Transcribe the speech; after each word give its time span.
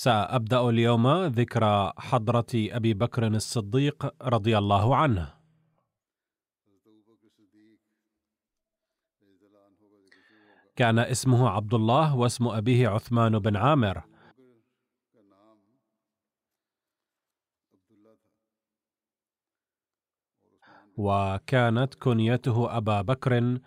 سأبدأ 0.00 0.68
اليوم 0.68 1.26
ذكرى 1.26 1.92
حضرة 1.98 2.46
أبي 2.54 2.94
بكر 2.94 3.26
الصديق 3.26 4.14
رضي 4.22 4.58
الله 4.58 4.96
عنه. 4.96 5.34
كان 10.76 10.98
اسمه 10.98 11.48
عبد 11.48 11.74
الله 11.74 12.16
واسم 12.16 12.48
أبيه 12.48 12.88
عثمان 12.88 13.38
بن 13.38 13.56
عامر. 13.56 14.02
وكانت 20.96 21.94
كنيته 21.94 22.76
أبا 22.76 23.02
بكر 23.02 23.58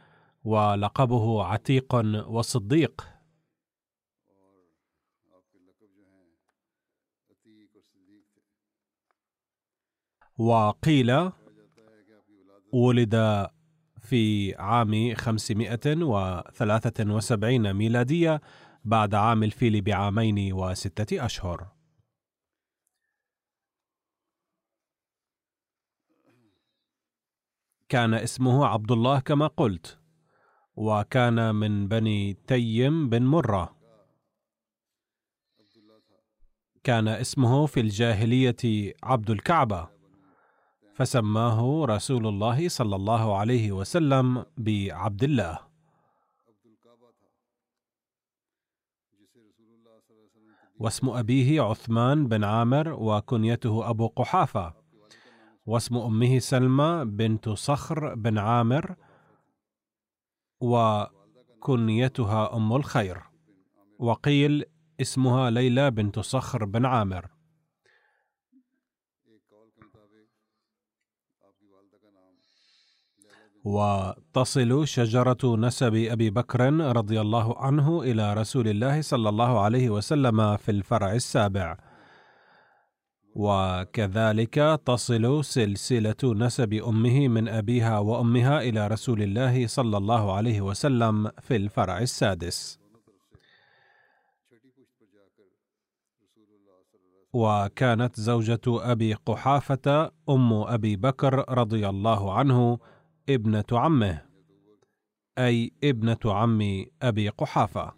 ولقبه 0.44 1.44
عتيق 1.44 1.96
وصديق. 2.28 3.13
وقيل 10.44 11.32
ولد 12.74 13.48
في 14.02 14.56
عام 14.56 15.16
573 15.16 17.74
ميلادية 17.74 18.42
بعد 18.84 19.16
عام 19.16 19.44
الفيل 19.44 19.82
بعامين 19.82 20.54
وستة 20.54 21.26
أشهر. 21.26 21.68
كان 27.90 28.14
اسمه 28.14 28.66
عبد 28.66 28.92
الله 28.92 29.20
كما 29.20 29.48
قلت، 29.48 30.00
وكان 30.76 31.56
من 31.56 31.88
بني 31.88 32.34
تيم 32.34 33.10
بن 33.10 33.24
مرة. 33.24 33.76
كان 36.84 37.08
اسمه 37.08 37.66
في 37.66 37.80
الجاهلية 37.80 38.94
عبد 39.04 39.30
الكعبة. 39.30 39.93
فسماه 40.94 41.86
رسول 41.86 42.28
الله 42.28 42.70
صلى 42.70 42.96
الله 42.96 43.38
عليه 43.38 43.72
وسلم 43.72 44.46
بعبد 44.58 45.24
الله 45.24 45.60
واسم 50.80 51.10
أبيه 51.10 51.62
عثمان 51.62 52.28
بن 52.28 52.44
عامر 52.44 52.94
وكنيته 52.94 53.90
أبو 53.90 54.08
قحافة. 54.08 54.74
واسم 55.66 55.98
أمه 55.98 56.40
سلمى 56.40 57.06
بنت 57.06 57.50
صخر 57.50 58.16
بن 58.16 58.38
عامر 58.38 58.96
وكنيتها 60.60 62.56
أم 62.56 62.74
الخير. 62.74 63.24
وقيل 64.00 64.66
اسمها 65.02 65.50
ليلى 65.50 65.92
بنت 65.92 66.20
صخر 66.20 66.66
بن 66.66 66.86
عامر. 66.86 67.33
وتصل 73.64 74.88
شجرة 74.88 75.56
نسب 75.56 75.96
أبي 75.96 76.30
بكر 76.30 76.62
رضي 76.96 77.22
الله 77.22 77.58
عنه 77.58 78.02
إلى 78.02 78.34
رسول 78.34 78.68
الله 78.68 79.02
صلى 79.02 79.30
الله 79.30 79.60
عليه 79.60 79.90
وسلم 79.90 80.58
في 80.58 80.72
الفرع 80.72 81.12
السابع. 81.14 81.78
وكذلك 83.36 84.80
تصل 84.86 85.46
سلسلة 85.46 86.16
نسب 86.24 86.74
أمه 86.74 87.28
من 87.28 87.48
أبيها 87.48 88.00
وأمها 88.00 88.62
إلى 88.62 88.88
رسول 88.88 89.22
الله 89.22 89.68
صلى 89.68 89.98
الله 89.98 90.34
عليه 90.34 90.62
وسلم 90.62 91.32
في 91.42 91.56
الفرع 91.56 91.98
السادس. 92.00 92.80
وكانت 97.34 98.20
زوجة 98.20 98.62
أبي 98.68 99.14
قحافة 99.14 100.12
أم 100.30 100.54
أبي 100.54 100.96
بكر 100.96 101.46
رضي 101.58 101.90
الله 101.90 102.34
عنه 102.34 102.80
ابنة 103.30 103.66
عمه 103.72 104.22
أي 105.38 105.72
ابنة 105.84 106.20
عم 106.26 106.86
أبي 107.02 107.30
قحافة. 107.30 107.94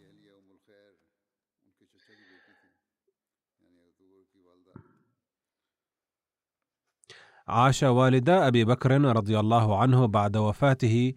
عاش 7.47 7.84
والدا 7.84 8.47
أبي 8.47 8.66
بكر 8.66 9.02
رضي 9.02 9.40
الله 9.40 9.80
عنه 9.80 10.06
بعد 10.08 10.38
وفاته 10.38 11.13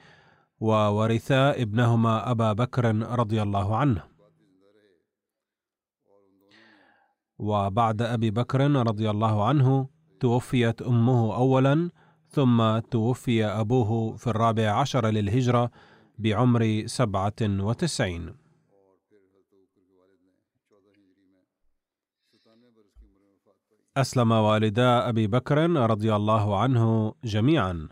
وورثا 0.61 1.51
ابنهما 1.63 2.31
أبا 2.31 2.53
بكر 2.53 2.97
رضي 2.97 3.43
الله 3.43 3.77
عنه. 3.77 4.03
وبعد 7.39 8.03
أبي 8.03 8.31
بكر 8.31 8.71
رضي 8.71 9.11
الله 9.11 9.49
عنه 9.49 9.89
توفيت 10.21 10.83
أمه 10.83 11.37
أولا 11.37 11.91
ثم 12.31 12.79
توفي 12.79 13.45
أبوه 13.45 14.17
في 14.17 14.27
الرابع 14.27 14.71
عشر 14.71 15.07
للهجرة 15.07 15.71
بعمر 16.19 16.83
سبعة 16.87 17.41
وتسعين. 17.43 18.35
أسلم 23.97 24.33
والدا 24.33 25.09
أبي 25.09 25.27
بكر 25.27 25.71
رضي 25.71 26.15
الله 26.15 26.61
عنه 26.61 27.15
جميعا. 27.25 27.89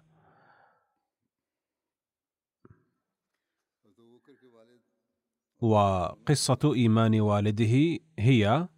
وقصة 5.60 6.74
إيمان 6.74 7.20
والده 7.20 7.98
هي 8.18 8.68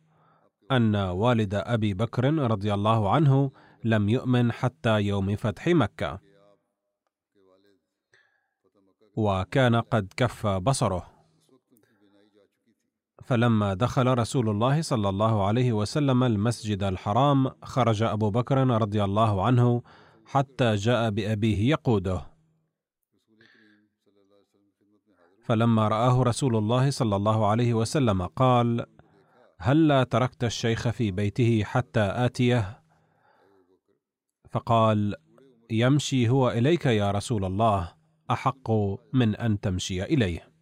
أن 0.72 0.96
والد 0.96 1.54
أبي 1.54 1.94
بكر 1.94 2.34
رضي 2.34 2.74
الله 2.74 3.10
عنه 3.10 3.50
لم 3.84 4.08
يؤمن 4.08 4.52
حتى 4.52 5.00
يوم 5.00 5.36
فتح 5.36 5.68
مكة. 5.68 6.20
وكان 9.16 9.76
قد 9.76 10.12
كف 10.16 10.46
بصره. 10.46 11.06
فلما 13.24 13.74
دخل 13.74 14.18
رسول 14.18 14.48
الله 14.48 14.82
صلى 14.82 15.08
الله 15.08 15.46
عليه 15.46 15.72
وسلم 15.72 16.24
المسجد 16.24 16.82
الحرام 16.82 17.50
خرج 17.62 18.02
أبو 18.02 18.30
بكر 18.30 18.66
رضي 18.66 19.04
الله 19.04 19.46
عنه 19.46 19.82
حتى 20.26 20.74
جاء 20.74 21.10
بأبيه 21.10 21.70
يقوده. 21.70 22.38
فلما 25.44 25.88
رآه 25.88 26.22
رسول 26.22 26.56
الله 26.56 26.90
صلى 26.90 27.16
الله 27.16 27.46
عليه 27.46 27.74
وسلم 27.74 28.26
قال 28.26 28.86
هلا 29.58 30.04
تركت 30.04 30.44
الشيخ 30.44 30.88
في 30.88 31.10
بيته 31.10 31.64
حتى 31.64 32.00
آتيه 32.00 32.77
فقال 34.50 35.14
يمشي 35.70 36.28
هو 36.28 36.50
إليك 36.50 36.86
يا 36.86 37.10
رسول 37.10 37.44
الله 37.44 37.92
أحق 38.30 38.70
من 39.12 39.36
أن 39.36 39.60
تمشي 39.60 40.04
إليه. 40.04 40.52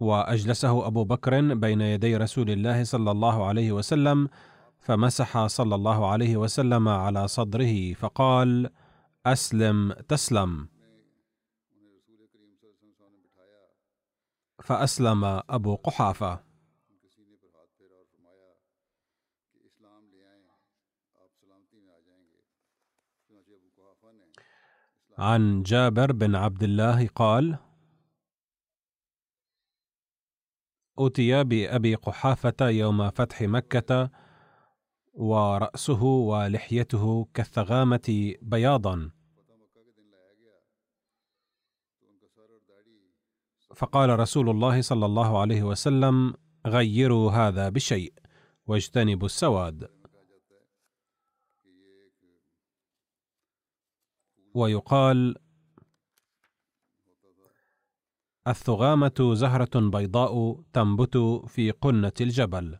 وأجلسه 0.00 0.86
أبو 0.86 1.04
بكر 1.04 1.54
بين 1.54 1.80
يدي 1.80 2.16
رسول 2.16 2.50
الله 2.50 2.84
صلى 2.84 3.10
الله 3.10 3.46
عليه 3.46 3.72
وسلم 3.72 4.28
فمسح 4.80 5.46
صلى 5.46 5.74
الله 5.74 6.10
عليه 6.10 6.36
وسلم 6.36 6.88
على 6.88 7.28
صدره 7.28 7.92
فقال 7.92 8.70
أسلم 9.26 9.92
تسلم. 9.92 10.68
فأسلم 14.62 15.24
أبو 15.24 15.74
قحافة. 15.74 16.51
عن 25.22 25.62
جابر 25.62 26.12
بن 26.12 26.34
عبد 26.34 26.62
الله 26.62 27.06
قال 27.06 27.58
أتي 30.98 31.44
بأبي 31.44 31.94
قحافة 31.94 32.68
يوم 32.68 33.10
فتح 33.10 33.42
مكة 33.42 34.10
ورأسه 35.14 36.02
ولحيته 36.02 37.28
كالثغامة 37.34 38.34
بياضا. 38.42 39.10
فقال 43.74 44.18
رسول 44.18 44.50
الله 44.50 44.80
صلى 44.80 45.06
الله 45.06 45.40
عليه 45.40 45.62
وسلم 45.62 46.34
غيروا 46.66 47.32
هذا 47.32 47.68
بشيء 47.68 48.12
واجتنبوا 48.66 49.26
السواد. 49.26 50.01
ويقال 54.54 55.36
الثغامة 58.46 59.30
زهرة 59.34 59.80
بيضاء 59.90 60.62
تنبت 60.72 61.16
في 61.46 61.70
قنة 61.70 62.12
الجبل. 62.20 62.78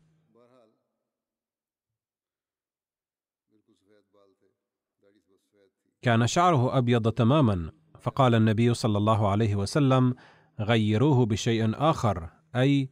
كان 6.02 6.26
شعره 6.26 6.78
أبيض 6.78 7.12
تماما 7.12 7.72
فقال 8.00 8.34
النبي 8.34 8.74
صلى 8.74 8.98
الله 8.98 9.28
عليه 9.28 9.56
وسلم 9.56 10.14
غيروه 10.60 11.26
بشيء 11.26 11.70
آخر 11.74 12.30
أي 12.56 12.90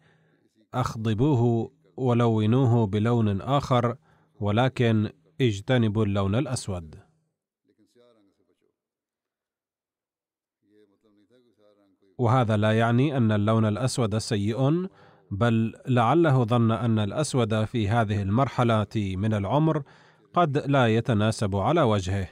أخضبوه 0.74 1.72
ولونوه 1.96 2.86
بلون 2.86 3.40
آخر 3.40 3.96
ولكن 4.34 5.10
اجتنبوا 5.40 6.04
اللون 6.04 6.34
الأسود. 6.34 7.09
وهذا 12.20 12.56
لا 12.56 12.78
يعني 12.78 13.16
أن 13.16 13.32
اللون 13.32 13.66
الأسود 13.66 14.18
سيء 14.18 14.88
بل 15.30 15.74
لعله 15.88 16.44
ظن 16.44 16.70
أن 16.70 16.98
الأسود 16.98 17.64
في 17.64 17.88
هذه 17.88 18.22
المرحلة 18.22 18.86
من 18.96 19.34
العمر 19.34 19.82
قد 20.34 20.58
لا 20.58 20.86
يتناسب 20.86 21.56
على 21.56 21.82
وجهه. 21.82 22.28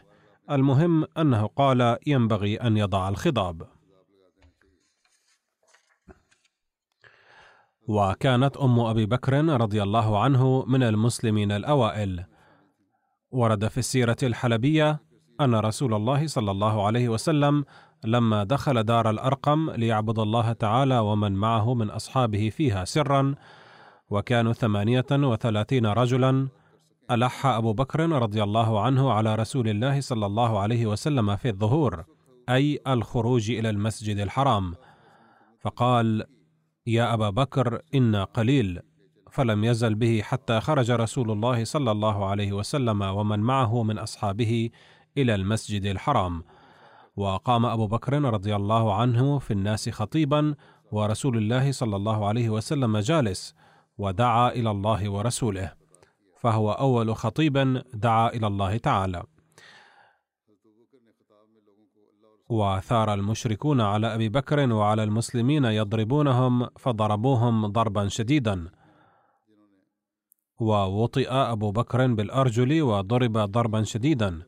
المهم 0.51 1.05
أنه 1.19 1.47
قال 1.47 1.97
ينبغي 2.07 2.57
أن 2.57 2.77
يضع 2.77 3.09
الخضاب. 3.09 3.63
وكانت 7.89 8.57
أم 8.57 8.81
أبي 8.81 9.07
بكر 9.07 9.45
رضي 9.45 9.83
الله 9.83 10.19
عنه 10.19 10.65
من 10.67 10.83
المسلمين 10.83 11.53
الأوائل. 11.53 12.25
ورد 13.31 13.69
في 13.69 13.79
السيرة 13.79 14.17
الحلبية 14.23 15.01
أن 15.41 15.55
رسول 15.55 15.95
الله 15.95 16.27
صلى 16.27 16.51
الله 16.51 16.87
عليه 16.87 17.09
وسلم 17.09 17.65
لما 18.05 18.45
دخل 18.45 18.83
دار 18.83 19.11
الأرقم 19.11 19.71
ليعبد 19.71 20.19
الله 20.19 20.53
تعالى 20.53 20.99
ومن 20.99 21.33
معه 21.33 21.75
من 21.75 21.91
أصحابه 21.91 22.51
فيها 22.51 22.85
سرا 22.85 23.35
وكانوا 24.11 24.53
ثمانية 24.53 25.07
وثلاثين 25.13 25.87
رجلا. 25.87 26.49
ألح 27.11 27.47
أبو 27.47 27.73
بكر 27.73 28.01
رضي 28.01 28.43
الله 28.43 28.81
عنه 28.81 29.13
على 29.13 29.35
رسول 29.35 29.69
الله 29.69 30.01
صلى 30.01 30.27
الله 30.27 30.59
عليه 30.59 30.87
وسلم 30.87 31.37
في 31.37 31.49
الظهور 31.49 32.05
أي 32.49 32.79
الخروج 32.87 33.51
إلى 33.51 33.71
المسجد 33.71 34.19
الحرام. 34.19 34.75
فقال 35.61 36.25
يا 36.87 37.15
أبا 37.15 37.31
بكر 37.31 37.81
أنا 37.95 38.25
قليل. 38.25 38.81
فلم 39.31 39.65
يزل 39.65 39.95
به 39.95 40.21
حتى 40.23 40.61
خرج 40.61 40.91
رسول 40.91 41.31
الله 41.31 41.65
صلى 41.65 41.91
الله 41.91 42.27
عليه 42.27 42.53
وسلم 42.53 43.03
ومن 43.03 43.41
معه 43.41 43.83
من 43.83 43.99
أصحابه 43.99 44.71
إلى 45.19 45.35
المسجد 45.35 45.85
الحرام. 45.87 46.43
وقام 47.19 47.67
أبو 47.67 47.87
بكر 47.87 48.23
رضي 48.23 48.57
الله 48.57 48.95
عنه 48.95 49.39
في 49.39 49.51
الناس 49.51 49.89
خطيبا 49.89 50.55
ورسول 50.93 51.37
الله 51.37 51.73
صلى 51.73 51.97
الله 51.97 52.27
عليه 52.27 52.51
وسلم 52.51 52.99
جالس 52.99 53.55
ودعا 53.99 54.49
إلى 54.49 54.71
الله 54.71 55.09
ورسوله 55.11 55.73
فهو 56.37 56.73
أول 56.73 57.17
خطيب 57.17 57.83
دعا 57.95 58.29
إلى 58.29 58.47
الله 58.47 58.77
تعالى. 58.77 59.23
وثار 62.51 63.15
المشركون 63.15 63.81
على 63.81 64.15
أبي 64.15 64.29
بكر 64.29 64.73
وعلى 64.73 65.05
المسلمين 65.05 65.65
يضربونهم 65.65 66.67
فضربوهم 66.67 67.67
ضربا 67.67 68.09
شديدا. 68.09 68.71
ووطئ 70.61 71.31
أبو 71.31 71.71
بكر 71.71 72.07
بالأرجل 72.07 72.83
وضرب 72.83 73.39
ضربا 73.39 73.83
شديدا. 73.83 74.43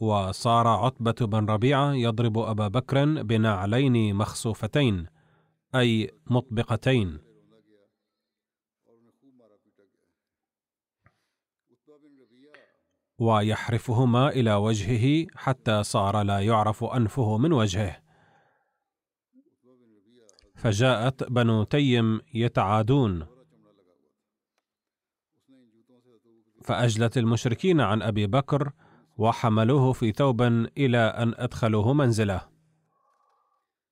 وصار 0.00 0.68
عتبة 0.68 1.26
بن 1.26 1.46
ربيعة 1.46 1.92
يضرب 1.92 2.38
أبا 2.38 2.68
بكر 2.68 3.22
بنعلين 3.22 4.14
مخصوفتين 4.14 5.06
أي 5.74 6.10
مطبقتين. 6.26 7.18
ويحرفهما 13.18 14.28
إلى 14.28 14.54
وجهه 14.54 15.26
حتى 15.34 15.82
صار 15.82 16.22
لا 16.22 16.40
يعرف 16.40 16.84
أنفه 16.84 17.38
من 17.38 17.52
وجهه. 17.52 18.02
فجاءت 20.54 21.24
بنو 21.24 21.62
تيم 21.62 22.20
يتعادون. 22.34 23.26
فأجلت 26.64 27.18
المشركين 27.18 27.80
عن 27.80 28.02
أبي 28.02 28.26
بكر 28.26 28.72
وحملوه 29.18 29.92
في 29.92 30.12
ثوب 30.12 30.42
إلى 30.78 30.98
أن 30.98 31.34
أدخلوه 31.36 31.92
منزله. 31.92 32.48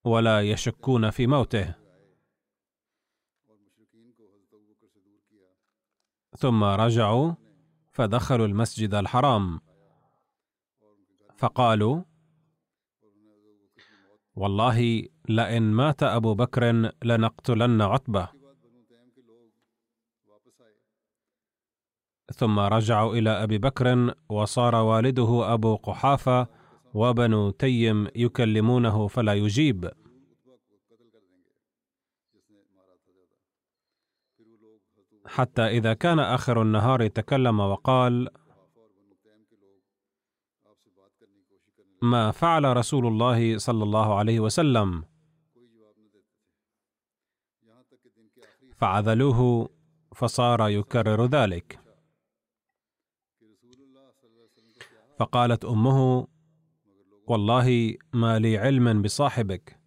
ولا 0.04 0.40
يشكون 0.40 1.10
في 1.10 1.26
موته. 1.26 1.74
ثم 6.36 6.64
رجعوا 6.64 7.34
فدخلوا 7.92 8.46
المسجد 8.46 8.94
الحرام. 8.94 9.60
فقالوا 11.36 12.02
والله 14.34 15.08
لئن 15.28 15.62
مات 15.62 16.02
أبو 16.02 16.34
بكر 16.34 16.92
لنقتلن 17.04 17.82
عتبة. 17.82 18.35
ثم 22.34 22.58
رجعوا 22.58 23.14
إلى 23.14 23.30
أبي 23.30 23.58
بكر 23.58 24.14
وصار 24.28 24.74
والده 24.74 25.54
أبو 25.54 25.76
قحافة 25.76 26.48
وبنو 26.94 27.50
تيم 27.50 28.08
يكلمونه 28.16 29.08
فلا 29.08 29.34
يجيب. 29.34 29.90
حتى 35.26 35.62
إذا 35.62 35.94
كان 35.94 36.18
آخر 36.18 36.62
النهار 36.62 37.06
تكلم 37.06 37.60
وقال 37.60 38.28
ما 42.02 42.30
فعل 42.30 42.76
رسول 42.76 43.06
الله 43.06 43.58
صلى 43.58 43.84
الله 43.84 44.14
عليه 44.14 44.40
وسلم؟ 44.40 45.04
فعذلوه 48.76 49.68
فصار 50.14 50.68
يكرر 50.68 51.26
ذلك. 51.26 51.85
فقالت 55.18 55.64
أمه 55.64 56.28
والله 57.26 57.94
ما 58.12 58.38
لي 58.38 58.58
علم 58.58 59.02
بصاحبك. 59.02 59.80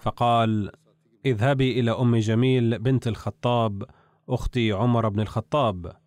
فقال 0.00 0.72
اذهبي 1.26 1.80
إلى 1.80 1.90
أم 1.90 2.16
جميل 2.16 2.78
بنت 2.78 3.06
الخطاب 3.08 3.90
أختي 4.28 4.72
عمر 4.72 5.08
بن 5.08 5.20
الخطاب. 5.20 6.02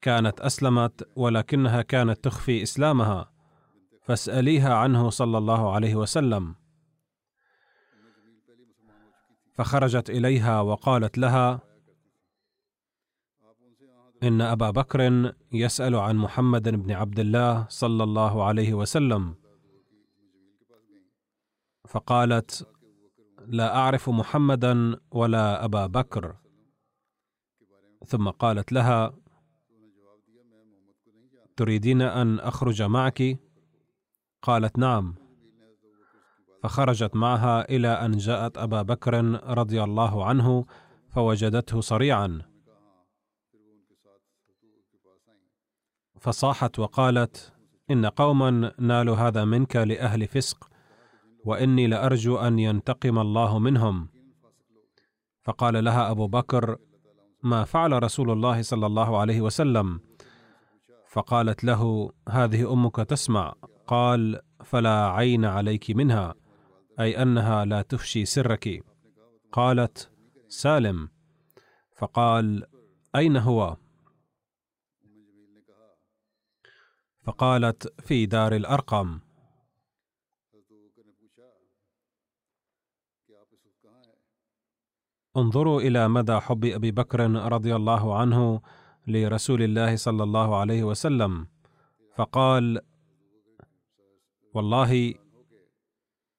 كانت 0.00 0.40
أسلمت 0.40 1.08
ولكنها 1.16 1.82
كانت 1.82 2.24
تخفي 2.24 2.62
إسلامها 2.62 3.32
فاسأليها 4.02 4.74
عنه 4.74 5.10
صلى 5.10 5.38
الله 5.38 5.72
عليه 5.72 5.94
وسلم. 5.94 6.67
فخرجت 9.58 10.10
إليها 10.10 10.60
وقالت 10.60 11.18
لها 11.18 11.60
إن 14.22 14.40
أبا 14.40 14.70
بكر 14.70 15.32
يسأل 15.52 15.94
عن 15.96 16.16
محمد 16.16 16.68
بن 16.68 16.92
عبد 16.92 17.18
الله 17.18 17.66
صلى 17.68 18.04
الله 18.04 18.44
عليه 18.44 18.74
وسلم. 18.74 19.34
فقالت 21.88 22.68
لا 23.46 23.76
أعرف 23.76 24.08
محمدا 24.08 25.00
ولا 25.10 25.64
أبا 25.64 25.86
بكر. 25.86 26.36
ثم 28.06 28.30
قالت 28.30 28.72
لها 28.72 29.14
تريدين 31.56 32.02
أن 32.02 32.38
أخرج 32.38 32.82
معك؟ 32.82 33.38
قالت 34.42 34.78
نعم. 34.78 35.27
فخرجت 36.68 37.16
معها 37.16 37.68
إلى 37.68 37.88
أن 37.88 38.10
جاءت 38.10 38.58
أبا 38.58 38.82
بكر 38.82 39.14
رضي 39.58 39.82
الله 39.84 40.24
عنه 40.24 40.66
فوجدته 41.08 41.80
صريعا. 41.80 42.42
فصاحت 46.20 46.78
وقالت 46.78 47.52
إن 47.90 48.06
قوما 48.06 48.72
نالوا 48.78 49.16
هذا 49.16 49.44
منك 49.44 49.76
لأهل 49.76 50.26
فسق 50.26 50.68
وإني 51.44 51.86
لأرجو 51.86 52.36
أن 52.36 52.58
ينتقم 52.58 53.18
الله 53.18 53.58
منهم. 53.58 54.08
فقال 55.44 55.84
لها 55.84 56.10
أبو 56.10 56.26
بكر 56.26 56.76
ما 57.42 57.64
فعل 57.64 58.02
رسول 58.02 58.30
الله 58.30 58.62
صلى 58.62 58.86
الله 58.86 59.18
عليه 59.18 59.40
وسلم؟ 59.40 60.00
فقالت 61.08 61.64
له 61.64 62.12
هذه 62.28 62.72
أمك 62.72 62.96
تسمع. 62.96 63.54
قال 63.86 64.40
فلا 64.64 65.10
عين 65.10 65.44
عليك 65.44 65.90
منها. 65.90 66.34
أي 67.00 67.22
أنها 67.22 67.64
لا 67.64 67.82
تفشي 67.82 68.24
سرك. 68.24 68.84
قالت 69.52 70.10
سالم. 70.48 71.08
فقال 71.96 72.66
أين 73.16 73.36
هو؟ 73.36 73.76
فقالت 77.22 78.00
في 78.00 78.26
دار 78.26 78.56
الارقم 78.56 79.20
انظروا 85.36 85.80
إلى 85.80 86.08
مدى 86.08 86.40
حب 86.40 86.64
أبي 86.64 86.90
بكر 86.90 87.30
رضي 87.30 87.76
الله 87.76 88.18
عنه 88.18 88.62
لرسول 89.06 89.62
الله 89.62 89.96
صلى 89.96 90.22
الله 90.22 90.56
عليه 90.56 90.84
وسلم. 90.84 91.46
فقال 92.14 92.80
والله 94.54 95.14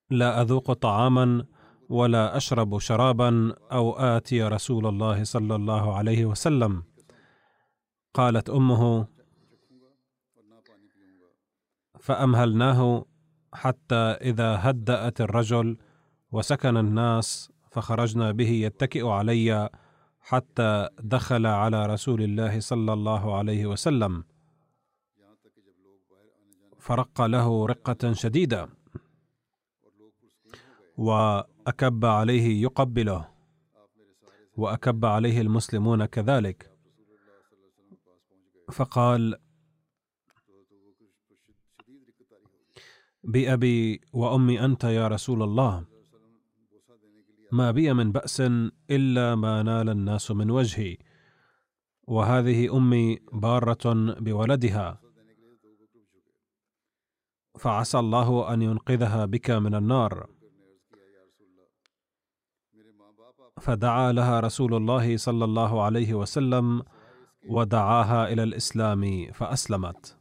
لا 0.10 0.42
أذوق 0.42 0.74
طعاما 0.74 1.46
ولا 1.90 2.38
أشرب 2.38 2.80
شرابا 2.80 3.54
أو 3.72 3.94
آتي 3.94 4.44
رسول 4.44 4.88
الله 4.88 5.24
صلى 5.24 5.56
الله 5.56 5.96
عليه 5.98 6.26
وسلم. 6.26 6.84
قالت 8.14 8.50
أمه 8.50 9.08
فأمهلناه 12.00 13.06
حتى 13.54 13.96
إذا 13.96 14.70
هدأت 14.70 15.22
الرجل 15.22 15.78
وسكن 16.32 16.78
الناس 16.78 17.52
فخرجنا 17.72 18.32
به 18.32 18.50
يتكئ 18.50 19.08
علي 19.08 19.70
حتى 20.20 20.90
دخل 21.00 21.46
على 21.46 21.86
رسول 21.86 22.22
الله 22.22 22.60
صلى 22.60 22.94
الله 22.94 23.38
عليه 23.38 23.66
وسلم. 23.66 24.24
فرق 26.80 27.22
له 27.22 27.66
رقة 27.66 28.14
شديدة. 28.14 28.79
وأكب 31.00 32.06
عليه 32.06 32.62
يقبله 32.62 33.30
وأكب 34.58 35.06
عليه 35.06 35.42
المسلمون 35.42 36.06
كذلك. 36.06 36.78
فقال 38.72 39.36
بابي 43.24 44.02
وأمي 44.14 44.66
أنت 44.66 44.84
يا 44.84 45.08
رسول 45.08 45.44
الله. 45.44 45.86
ما 47.52 47.72
بي 47.72 47.94
من 47.94 48.12
بأس 48.12 48.42
إلا 48.90 49.36
ما 49.36 49.64
نال 49.64 49.90
الناس 49.90 50.32
من 50.32 50.52
وجهي. 50.52 50.98
وهذه 52.08 52.78
أمي 52.78 53.20
بارة 53.34 54.16
بولدها. 54.20 55.02
فعسى 57.60 58.00
الله 58.00 58.54
أن 58.54 58.62
ينقذها 58.62 59.26
بك 59.26 59.52
من 59.52 59.76
النار. 59.76 60.39
فدعا 63.60 64.12
لها 64.12 64.40
رسول 64.40 64.74
الله 64.74 65.18
صلى 65.18 65.46
الله 65.46 65.84
عليه 65.84 66.14
وسلم 66.14 66.84
ودعاها 67.50 68.34
إلى 68.34 68.44
الإسلام 68.44 69.32
فأسلمت. 69.34 70.18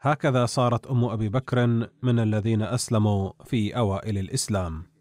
هكذا 0.00 0.46
صارت 0.46 0.86
أم 0.86 1.04
أبي 1.04 1.28
بكر 1.28 1.66
من 2.02 2.18
الذين 2.18 2.62
أسلموا 2.62 3.32
في 3.44 3.76
أوائل 3.76 4.18
الإسلام. 4.18 4.92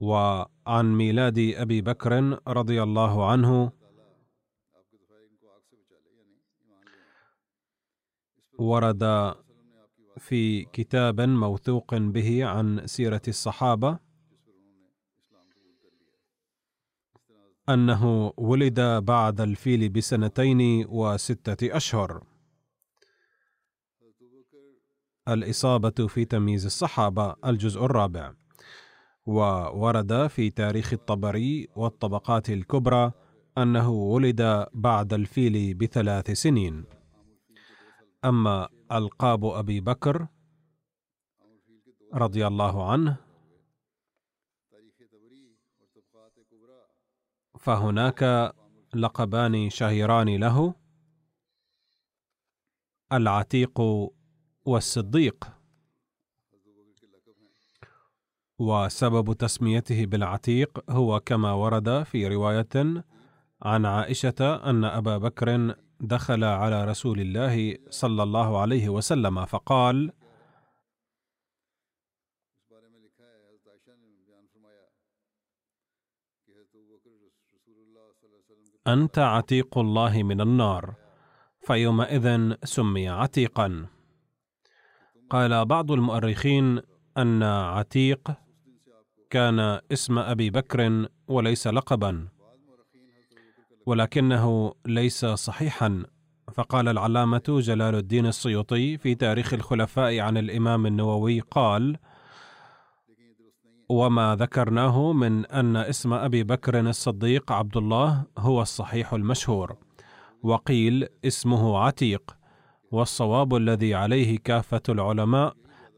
وعن 0.00 0.96
ميلاد 0.96 1.38
أبي 1.38 1.82
بكر 1.82 2.38
رضي 2.48 2.82
الله 2.82 3.30
عنه 3.30 3.72
ورد 8.58 9.02
في 10.18 10.64
كتاب 10.64 11.20
موثوق 11.20 11.94
به 11.94 12.44
عن 12.44 12.86
سيرة 12.86 13.22
الصحابة 13.28 13.98
أنه 17.68 18.32
ولد 18.36 18.80
بعد 18.80 19.40
الفيل 19.40 19.88
بسنتين 19.88 20.86
وستة 20.88 21.76
أشهر. 21.76 22.24
الإصابة 25.28 26.06
في 26.06 26.24
تمييز 26.24 26.64
الصحابة 26.64 27.36
الجزء 27.46 27.84
الرابع. 27.84 28.34
وورد 29.26 30.26
في 30.26 30.50
تاريخ 30.50 30.92
الطبري 30.92 31.68
والطبقات 31.76 32.50
الكبرى 32.50 33.12
أنه 33.58 33.90
ولد 33.90 34.66
بعد 34.74 35.12
الفيل 35.12 35.74
بثلاث 35.74 36.30
سنين. 36.30 36.84
أما 38.24 38.68
ألقاب 38.92 39.44
أبي 39.44 39.80
بكر 39.80 40.26
رضي 42.14 42.46
الله 42.46 42.90
عنه 42.90 43.16
فهناك 47.58 48.52
لقبان 48.94 49.70
شهيران 49.70 50.36
له 50.36 50.74
العتيق 53.12 53.80
والصديق. 54.64 55.44
وسبب 58.58 59.32
تسميته 59.32 60.06
بالعتيق 60.06 60.90
هو 60.90 61.20
كما 61.20 61.52
ورد 61.52 62.02
في 62.02 62.26
رواية 62.28 63.04
عن 63.62 63.86
عائشة 63.86 64.70
أن 64.70 64.84
أبا 64.84 65.18
بكر 65.18 65.76
دخل 66.00 66.44
على 66.44 66.84
رسول 66.84 67.20
الله 67.20 67.76
صلى 67.90 68.22
الله 68.22 68.60
عليه 68.60 68.88
وسلم 68.88 69.44
فقال 69.44 70.12
أنت 78.86 79.18
عتيق 79.18 79.78
الله 79.78 80.22
من 80.22 80.40
النار. 80.40 80.94
فيومئذ 81.66 82.54
سمي 82.64 83.08
عتيقا. 83.08 83.86
قال 85.30 85.64
بعض 85.64 85.92
المؤرخين 85.92 86.80
أن 87.18 87.42
عتيق 87.42 88.32
كان 89.30 89.80
اسم 89.92 90.18
أبي 90.18 90.50
بكر 90.50 91.08
وليس 91.28 91.66
لقبا. 91.66 92.35
ولكنه 93.86 94.74
ليس 94.86 95.26
صحيحا. 95.26 96.02
فقال 96.52 96.88
العلامة 96.88 97.42
جلال 97.48 97.94
الدين 97.94 98.26
السيوطي 98.26 98.98
في 98.98 99.14
تاريخ 99.14 99.54
الخلفاء 99.54 100.20
عن 100.20 100.36
الإمام 100.36 100.86
النووي 100.86 101.40
قال 101.40 101.96
وما 103.88 104.36
ذكرناه 104.36 105.12
من 105.12 105.46
أن 105.46 105.76
اسم 105.76 106.12
أبي 106.12 106.44
بكر 106.44 106.80
الصديق 106.80 107.52
عبد 107.52 107.76
الله 107.76 108.24
هو 108.38 108.62
الصحيح 108.62 109.12
المشهور. 109.12 109.76
وقيل 110.42 111.08
اسمه 111.24 111.78
عتيق. 111.78 112.36
والصواب 112.90 113.56
الذي 113.56 113.94
عليه 113.94 114.38
كافة 114.38 114.82
العلماء 114.88 115.54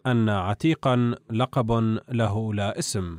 أن 0.06 0.28
عتيقا 0.28 1.14
لقب 1.30 1.98
له 2.08 2.54
لا 2.54 2.78
اسم. 2.78 3.18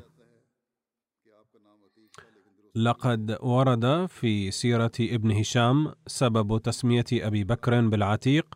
لقد 2.80 3.38
ورد 3.42 4.06
في 4.06 4.52
سيرة 4.52 4.92
ابن 5.00 5.32
هشام 5.32 5.94
سبب 6.08 6.62
تسمية 6.62 7.06
أبي 7.14 7.44
بكر 7.44 7.82
بالعتيق 7.88 8.56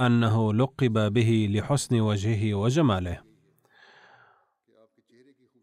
أنه 0.00 0.54
لقب 0.54 1.12
به 1.12 1.48
لحسن 1.50 2.00
وجهه 2.00 2.54
وجماله. 2.54 3.20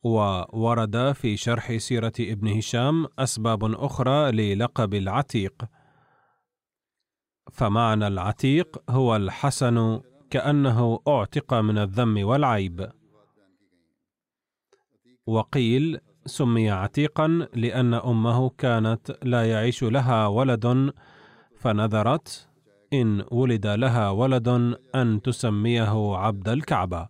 وورد 0.03 1.11
في 1.11 1.37
شرح 1.37 1.77
سيرة 1.77 2.13
ابن 2.19 2.57
هشام 2.57 3.07
أسباب 3.19 3.63
أخرى 3.63 4.31
للقب 4.31 4.93
العتيق. 4.93 5.65
فمعنى 7.51 8.07
العتيق 8.07 8.83
هو 8.89 9.15
الحسن 9.15 10.01
كأنه 10.29 10.99
أعتق 11.07 11.53
من 11.53 11.77
الذم 11.77 12.25
والعيب. 12.25 12.91
وقيل 15.27 15.99
سمي 16.25 16.71
عتيقا 16.71 17.27
لأن 17.53 17.93
أمه 17.93 18.49
كانت 18.49 19.17
لا 19.23 19.49
يعيش 19.49 19.83
لها 19.83 20.27
ولد 20.27 20.93
فنذرت 21.55 22.49
إن 22.93 23.25
ولد 23.31 23.67
لها 23.67 24.09
ولد 24.09 24.47
أن 24.95 25.21
تسميه 25.21 26.17
عبد 26.17 26.49
الكعبة 26.49 27.09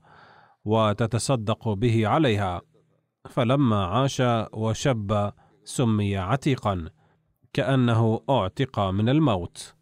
وتتصدق 0.65 1.69
به 1.69 2.07
عليها. 2.07 2.61
فلما 3.29 3.85
عاش 3.85 4.23
وشب 4.53 5.31
سمي 5.63 6.17
عتيقا 6.17 6.89
كأنه 7.53 8.21
أعتق 8.29 8.79
من 8.79 9.09
الموت. 9.09 9.75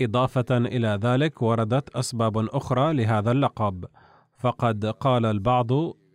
إضافة 0.00 0.46
إلى 0.50 0.98
ذلك 1.02 1.42
وردت 1.42 1.90
أسباب 1.96 2.38
أخرى 2.38 2.92
لهذا 2.92 3.30
اللقب. 3.30 3.84
فقد 4.40 4.86
قال 4.86 5.26
البعض 5.26 5.68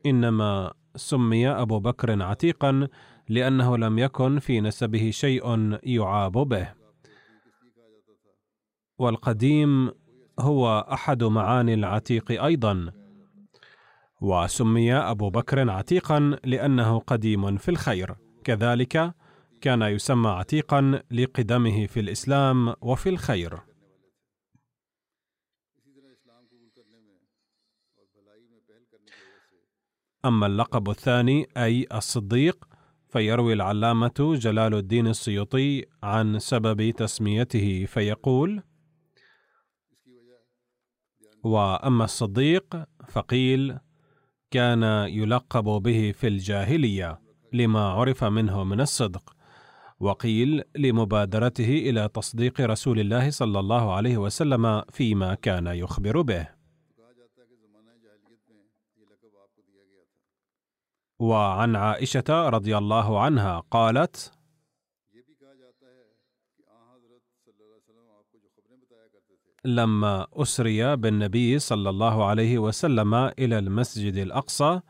إنما 0.05 0.74
سمي 0.96 1.50
أبو 1.50 1.79
بكر 1.79 2.24
عتيقا 2.24 2.88
لأنه 3.29 3.77
لم 3.77 4.00
يكن 4.00 4.39
في 4.39 4.62
نسبه 4.62 5.12
شيء 5.12 5.77
يعاب 5.84 6.32
به. 6.32 6.74
والقديم 8.98 9.91
هو 10.39 10.88
أحد 10.91 11.24
معاني 11.24 11.74
العتيق 11.74 12.44
أيضا. 12.44 12.91
وسمي 14.22 14.94
أبو 14.94 15.29
بكر 15.29 15.70
عتيقا 15.70 16.39
لأنه 16.44 17.00
قديم 17.00 17.58
في 17.58 17.70
الخير. 17.70 18.15
كذلك 18.44 19.13
كان 19.62 19.82
يسمى 19.82 20.29
عتيقا 20.29 21.01
لقدمه 21.12 21.86
في 21.86 22.00
الإسلام 22.00 22.74
وفي 22.82 23.10
الخير. 23.10 23.75
أما 30.25 30.48
اللقب 30.48 30.89
الثاني 30.89 31.48
أي 31.58 31.88
الصديق 31.94 32.65
فيروي 33.10 33.53
العلامة 33.53 34.13
جلال 34.20 34.74
الدين 34.74 35.08
السيوطي 35.08 35.86
عن 36.03 36.39
سبب 36.39 36.89
تسميته 36.89 37.86
فيقول: 37.86 38.63
وأما 41.44 42.03
الصديق 42.03 42.84
فقيل 43.08 43.77
كان 44.51 44.84
يلقب 45.10 45.63
به 45.63 46.12
في 46.12 46.27
الجاهلية 46.27 47.20
لما 47.53 47.79
عرف 47.79 48.24
منه 48.24 48.63
من 48.63 48.82
الصدق، 48.82 49.36
وقيل 50.00 50.63
لمبادرته 50.75 51.70
إلى 51.89 52.10
تصديق 52.13 52.62
رسول 52.62 53.00
الله 53.00 53.29
صلى 53.29 53.60
الله 53.60 53.94
عليه 53.94 54.17
وسلم 54.17 54.82
فيما 54.89 55.36
كان 55.36 55.67
يخبر 55.67 56.22
به. 56.22 56.54
وعن 61.29 61.75
عائشة 61.75 62.50
رضي 62.50 62.77
الله 62.77 63.20
عنها 63.20 63.60
قالت 63.72 64.32
لما 69.66 70.27
أسري 70.33 70.96
بالنبي 70.96 71.59
صلى 71.59 71.90
الله 71.90 72.25
عليه 72.25 72.59
وسلم 72.59 73.14
إلى 73.16 73.59
المسجد 73.59 74.16
الأقصى 74.16 74.81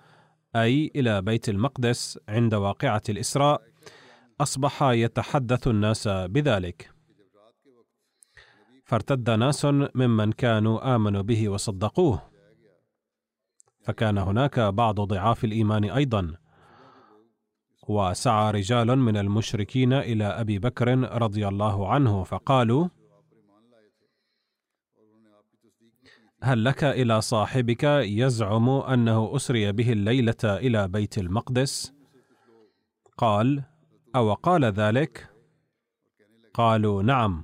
أي 0.56 0.92
إلى 0.96 1.22
بيت 1.22 1.50
المقدس 1.50 2.20
عند 2.30 2.54
واقعة 2.54 3.02
الإسراء 3.10 3.62
أصبح 4.42 4.84
يتحدث 4.84 5.68
الناس 5.68 6.08
بذلك. 6.08 6.92
فارتد 8.86 9.30
ناس 9.30 9.66
ممن 9.96 10.32
كانوا 10.32 10.96
آمنوا 10.96 11.22
به 11.22 11.50
وصدقوه. 11.50 12.35
فكان 13.86 14.18
هناك 14.18 14.60
بعض 14.60 15.00
ضعاف 15.00 15.44
الإيمان 15.44 15.84
أيضا. 15.84 16.34
وسعى 17.88 18.52
رجال 18.52 18.98
من 18.98 19.18
المشركين 19.18 19.94
إلى 19.94 20.26
أبي 20.26 20.60
بكر 20.60 20.88
رضي 21.22 21.48
الله 21.48 21.90
عنه 21.90 22.24
فقالوا 22.24 22.88
هل 26.42 26.64
لك 26.64 26.84
إلى 26.84 27.22
صاحبك 27.22 27.84
يزعم 27.84 28.70
أنه 28.70 29.36
أسري 29.36 29.72
به 29.72 29.92
الليلة 29.92 30.36
إلى 30.44 30.88
بيت 30.88 31.18
المقدس؟ 31.18 31.94
قال 33.18 33.64
أو 34.16 34.34
قال 34.34 34.66
ذلك؟ 34.66 35.30
قالوا 36.54 37.04
نعم. 37.04 37.44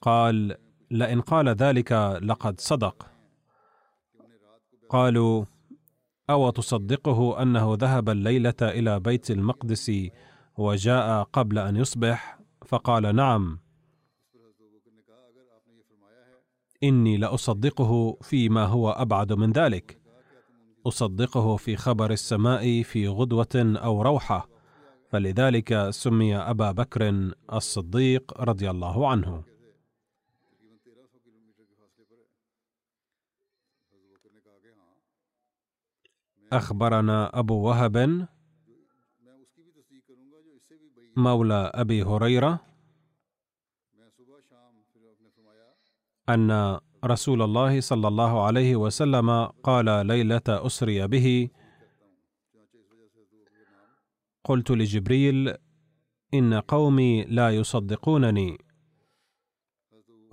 قال 0.00 0.56
لئن 0.90 1.20
قال 1.20 1.48
ذلك 1.48 1.92
لقد 2.22 2.60
صدق. 2.60 3.13
قالوا 4.94 5.44
أو 6.30 6.50
تصدقه 6.50 7.42
أنه 7.42 7.74
ذهب 7.80 8.08
الليلة 8.10 8.54
إلى 8.62 9.00
بيت 9.00 9.30
المقدس 9.30 9.92
وجاء 10.58 11.22
قبل 11.22 11.58
أن 11.58 11.76
يصبح؟ 11.76 12.38
فقال 12.66 13.16
نعم. 13.16 13.58
إني 16.82 17.16
لأصدقه 17.16 18.18
فيما 18.22 18.64
هو 18.66 18.90
أبعد 18.90 19.32
من 19.32 19.52
ذلك. 19.52 20.00
أصدقه 20.86 21.56
في 21.56 21.76
خبر 21.76 22.10
السماء 22.10 22.82
في 22.82 23.08
غدوة 23.08 23.76
أو 23.76 24.02
روحة. 24.02 24.48
فلذلك 25.08 25.90
سمي 25.90 26.36
أبا 26.36 26.72
بكر 26.72 27.30
الصديق 27.52 28.40
رضي 28.40 28.70
الله 28.70 29.08
عنه. 29.08 29.53
أخبرنا 36.56 37.38
أبو 37.38 37.54
وهب 37.68 38.26
مولى 41.16 41.70
أبي 41.74 42.02
هريرة 42.02 42.60
أن 46.28 46.78
رسول 47.04 47.42
الله 47.42 47.80
صلى 47.80 48.08
الله 48.08 48.46
عليه 48.46 48.76
وسلم 48.76 49.44
قال 49.44 50.06
ليلة 50.06 50.42
أسري 50.48 51.06
به 51.06 51.50
قلت 54.44 54.70
لجبريل 54.70 55.54
إن 56.34 56.54
قومي 56.54 57.24
لا 57.24 57.50
يصدقونني. 57.50 58.58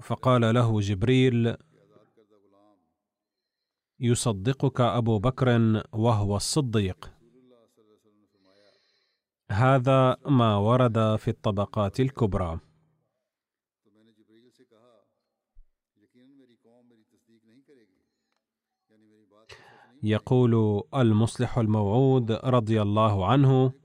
فقال 0.02 0.54
له 0.54 0.80
جبريل 0.80 1.56
يصدقك 4.02 4.82
أبو 4.82 5.20
بكر 5.20 5.50
وهو 5.94 6.36
الصديق. 6.36 7.12
هذا 9.52 10.18
ما 10.26 10.56
ورد 10.58 11.16
في 11.16 11.28
الطبقات 11.28 12.00
الكبرى. 12.00 12.60
يقول 20.04 20.84
المصلح 20.96 21.58
الموعود 21.58 22.32
رضي 22.32 22.82
الله 22.82 23.26
عنه 23.26 23.81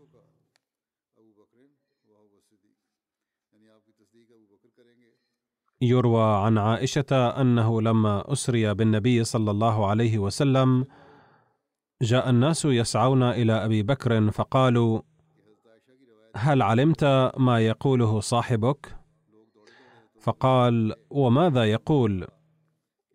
يروى 5.82 6.36
عن 6.36 6.58
عائشة 6.58 7.40
أنه 7.40 7.82
لما 7.82 8.32
أسري 8.32 8.74
بالنبي 8.74 9.24
صلى 9.24 9.50
الله 9.50 9.86
عليه 9.86 10.18
وسلم 10.18 10.84
جاء 12.02 12.30
الناس 12.30 12.64
يسعون 12.64 13.22
إلى 13.22 13.52
أبي 13.52 13.82
بكر 13.82 14.30
فقالوا 14.30 15.00
هل 16.36 16.62
علمت 16.62 17.04
ما 17.38 17.60
يقوله 17.60 18.20
صاحبك؟ 18.20 18.96
فقال 20.20 20.94
وماذا 21.10 21.64
يقول؟ 21.64 22.26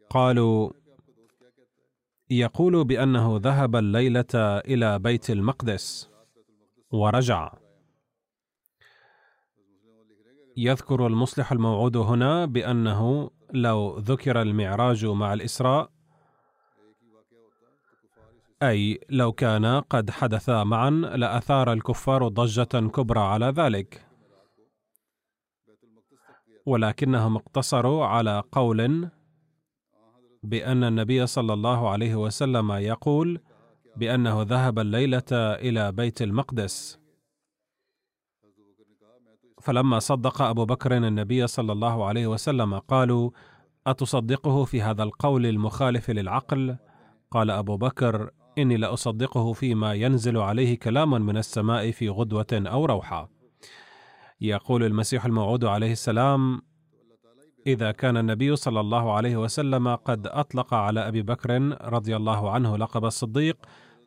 قالوا 0.09 0.71
يقول 2.29 2.83
بأنه 2.83 3.39
ذهب 3.43 3.75
الليلة 3.75 4.33
إلى 4.35 4.99
بيت 4.99 5.29
المقدس 5.29 6.09
ورجع. 6.91 7.60
يذكر 10.57 11.07
المصلح 11.07 11.51
الموعود 11.51 11.97
هنا 11.97 12.45
بأنه 12.45 13.31
لو 13.53 13.97
ذكر 13.97 14.41
المعراج 14.41 15.05
مع 15.05 15.33
الإسراء 15.33 15.89
أي 18.63 18.99
لو 19.09 19.31
كان 19.31 19.65
قد 19.65 20.09
حدثا 20.09 20.63
معا 20.63 20.89
لأثار 20.89 21.73
الكفار 21.73 22.27
ضجة 22.27 22.87
كبرى 22.87 23.19
على 23.19 23.45
ذلك. 23.45 24.05
ولكنهم 26.65 27.35
اقتصروا 27.35 28.05
على 28.05 28.43
قول 28.51 29.09
بأن 30.43 30.83
النبي 30.83 31.27
صلى 31.27 31.53
الله 31.53 31.89
عليه 31.89 32.15
وسلم 32.15 32.71
يقول 32.71 33.39
بأنه 33.95 34.41
ذهب 34.41 34.79
الليلة 34.79 35.31
إلى 35.31 35.91
بيت 35.91 36.21
المقدس. 36.21 37.00
فلما 39.61 39.99
صدق 39.99 40.41
أبو 40.41 40.65
بكر 40.65 40.97
النبي 40.97 41.47
صلى 41.47 41.71
الله 41.71 42.05
عليه 42.05 42.27
وسلم 42.27 42.79
قالوا 42.79 43.29
أتصدقه 43.87 44.65
في 44.65 44.81
هذا 44.81 45.03
القول 45.03 45.45
المخالف 45.45 46.09
للعقل؟ 46.09 46.77
قال 47.31 47.51
أبو 47.51 47.77
بكر 47.77 48.29
إني 48.57 48.77
لأصدقه 48.77 49.53
فيما 49.53 49.93
ينزل 49.93 50.37
عليه 50.37 50.79
كلام 50.79 51.25
من 51.25 51.37
السماء 51.37 51.91
في 51.91 52.09
غدوة 52.09 52.47
أو 52.53 52.85
روحه 52.85 53.29
يقول 54.41 54.83
المسيح 54.83 55.25
الموعود 55.25 55.65
عليه 55.65 55.91
السلام 55.91 56.61
إذا 57.67 57.91
كان 57.91 58.17
النبي 58.17 58.55
صلى 58.55 58.79
الله 58.79 59.13
عليه 59.13 59.37
وسلم 59.37 59.95
قد 59.95 60.27
أطلق 60.27 60.73
على 60.73 61.07
أبي 61.07 61.21
بكر 61.21 61.77
رضي 61.81 62.15
الله 62.15 62.51
عنه 62.51 62.77
لقب 62.77 63.05
الصديق 63.05 63.57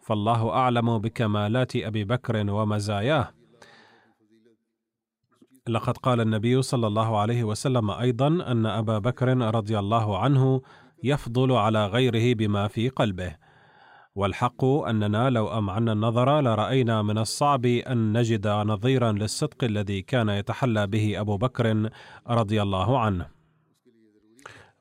فالله 0.02 0.50
أعلم 0.50 0.98
بكمالات 0.98 1.76
أبي 1.76 2.04
بكر 2.04 2.50
ومزاياه. 2.50 3.28
لقد 5.68 5.96
قال 5.96 6.20
النبي 6.20 6.62
صلى 6.62 6.86
الله 6.86 7.18
عليه 7.18 7.44
وسلم 7.44 7.90
أيضا 7.90 8.26
أن 8.26 8.66
أبا 8.66 8.98
بكر 8.98 9.28
رضي 9.54 9.78
الله 9.78 10.18
عنه 10.18 10.62
يفضل 11.04 11.52
على 11.52 11.86
غيره 11.86 12.34
بما 12.34 12.68
في 12.68 12.88
قلبه. 12.88 13.36
والحق 14.14 14.64
أننا 14.64 15.30
لو 15.30 15.58
أمعنا 15.58 15.92
النظر 15.92 16.40
لرأينا 16.40 17.02
من 17.02 17.18
الصعب 17.18 17.66
أن 17.66 18.18
نجد 18.18 18.48
نظيرا 18.48 19.12
للصدق 19.12 19.64
الذي 19.64 20.02
كان 20.02 20.28
يتحلى 20.28 20.86
به 20.86 21.20
أبو 21.20 21.36
بكر 21.36 21.90
رضي 22.30 22.62
الله 22.62 22.98
عنه. 22.98 23.26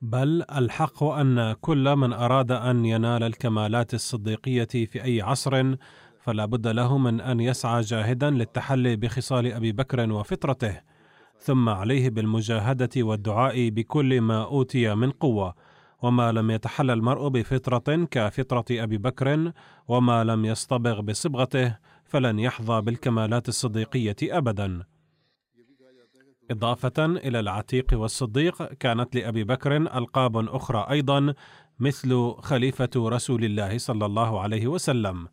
بل 0.02 0.44
الحق 0.56 1.02
أن 1.02 1.52
كل 1.52 1.96
من 1.96 2.12
أراد 2.12 2.52
أن 2.52 2.84
ينال 2.84 3.22
الكمالات 3.22 3.94
الصديقية 3.94 4.64
في 4.64 5.04
أي 5.04 5.22
عصر 5.22 5.76
فلا 6.24 6.44
بد 6.44 6.66
له 6.66 6.98
من 6.98 7.20
أن 7.20 7.40
يسعى 7.40 7.80
جاهدا 7.80 8.30
للتحلي 8.30 8.96
بخصال 8.96 9.52
أبي 9.52 9.72
بكر 9.72 10.12
وفطرته 10.12 10.80
ثم 11.38 11.68
عليه 11.68 12.10
بالمجاهدة 12.10 12.90
والدعاء 12.96 13.68
بكل 13.68 14.20
ما 14.20 14.44
أوتي 14.44 14.94
من 14.94 15.10
قوة 15.10 15.54
وما 16.02 16.32
لم 16.32 16.50
يتحلى 16.50 16.92
المرء 16.92 17.28
بفطرة 17.28 18.04
كفطرة 18.10 18.64
أبي 18.70 18.98
بكر 18.98 19.52
وما 19.88 20.24
لم 20.24 20.44
يصطبغ 20.44 21.00
بصبغته 21.00 21.76
فلن 22.04 22.38
يحظى 22.38 22.80
بالكمالات 22.80 23.48
الصديقية 23.48 24.16
ابدا. 24.22 24.82
إضافة 26.50 27.06
إلى 27.06 27.40
العتيق 27.40 27.86
والصديق 27.92 28.72
كانت 28.72 29.16
لأبي 29.16 29.44
بكر 29.44 29.76
ألقاب 29.76 30.36
أخرى 30.36 30.86
أيضا 30.90 31.34
مثل 31.78 32.34
خليفة 32.38 32.90
رسول 32.96 33.44
الله 33.44 33.78
صلى 33.78 34.06
الله 34.06 34.40
عليه 34.40 34.66
وسلم. 34.66 35.28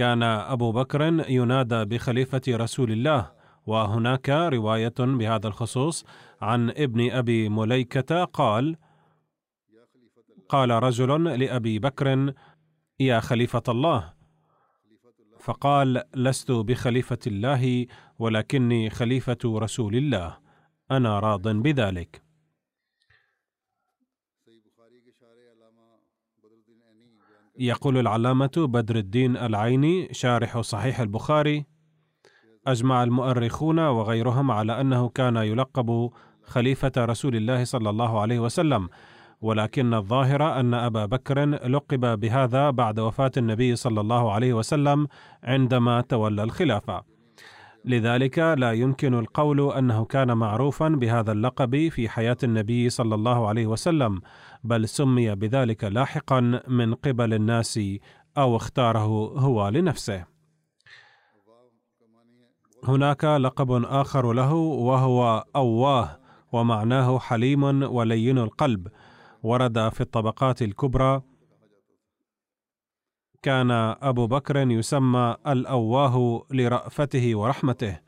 كان 0.00 0.22
أبو 0.22 0.72
بكر 0.72 1.30
ينادى 1.30 1.84
بخليفة 1.84 2.40
رسول 2.48 2.92
الله 2.92 3.32
وهناك 3.66 4.28
رواية 4.30 4.94
بهذا 4.98 5.48
الخصوص 5.48 6.04
عن 6.40 6.70
ابن 6.70 7.10
أبي 7.10 7.48
مليكة 7.48 8.24
قال 8.24 8.76
قال 10.48 10.70
رجل 10.70 11.24
لأبي 11.40 11.78
بكر 11.78 12.34
يا 13.00 13.20
خليفة 13.20 13.62
الله. 13.68 14.12
فقال 15.40 16.02
لست 16.14 16.50
بخليفة 16.52 17.18
الله 17.26 17.86
ولكني 18.18 18.90
خليفة 18.90 19.38
رسول 19.44 19.96
الله 19.96 20.38
أنا 20.90 21.18
راض 21.18 21.48
بذلك. 21.48 22.22
يقول 27.60 27.98
العلامة 27.98 28.50
بدر 28.56 28.96
الدين 28.96 29.36
العيني 29.36 30.08
شارح 30.12 30.60
صحيح 30.60 31.00
البخاري. 31.00 31.64
أجمع 32.66 33.02
المؤرخون 33.02 33.78
وغيرهم 33.78 34.50
على 34.50 34.80
أنه 34.80 35.08
كان 35.08 35.36
يلقب 35.36 36.10
خليفة 36.42 36.92
رسول 36.98 37.36
الله 37.36 37.64
صلى 37.64 37.90
الله 37.90 38.20
عليه 38.20 38.38
وسلم 38.38 38.88
ولكن 39.40 39.94
الظاهر 39.94 40.60
أن 40.60 40.74
أبا 40.74 41.06
بكر 41.06 41.44
لقب 41.46 42.20
بهذا 42.20 42.70
بعد 42.70 43.00
وفاة 43.00 43.32
النبي 43.36 43.76
صلى 43.76 44.00
الله 44.00 44.32
عليه 44.32 44.54
وسلم 44.54 45.06
عندما 45.42 46.00
تولى 46.00 46.42
الخلافة. 46.42 47.02
لذلك 47.84 48.38
لا 48.38 48.72
يمكن 48.72 49.14
القول 49.14 49.72
أنه 49.72 50.04
كان 50.04 50.36
معروفا 50.36 50.88
بهذا 50.88 51.32
اللقب 51.32 51.88
في 51.88 52.08
حياة 52.08 52.36
النبي 52.44 52.90
صلى 52.90 53.14
الله 53.14 53.48
عليه 53.48 53.66
وسلم 53.66 54.20
بل 54.64 54.88
سمي 54.88 55.34
بذلك 55.34 55.84
لاحقا 55.84 56.62
من 56.68 56.94
قبل 56.94 57.34
الناس 57.34 57.80
أو 58.38 58.56
اختاره 58.56 59.06
هو 59.38 59.68
لنفسه. 59.68 60.24
هناك 62.84 63.24
لقب 63.24 63.72
آخر 63.84 64.32
له 64.32 64.54
وهو 64.54 65.44
أواه 65.56 66.18
ومعناه 66.52 67.18
حليم 67.18 67.82
ولين 67.82 68.38
القلب. 68.38 68.88
ورد 69.42 69.88
في 69.88 70.00
الطبقات 70.00 70.62
الكبرى 70.62 71.22
كان 73.42 73.70
أبو 74.02 74.26
بكر 74.26 74.56
يسمى 74.70 75.36
الأواه 75.46 76.46
لرأفته 76.50 77.36
ورحمته. 77.36 77.98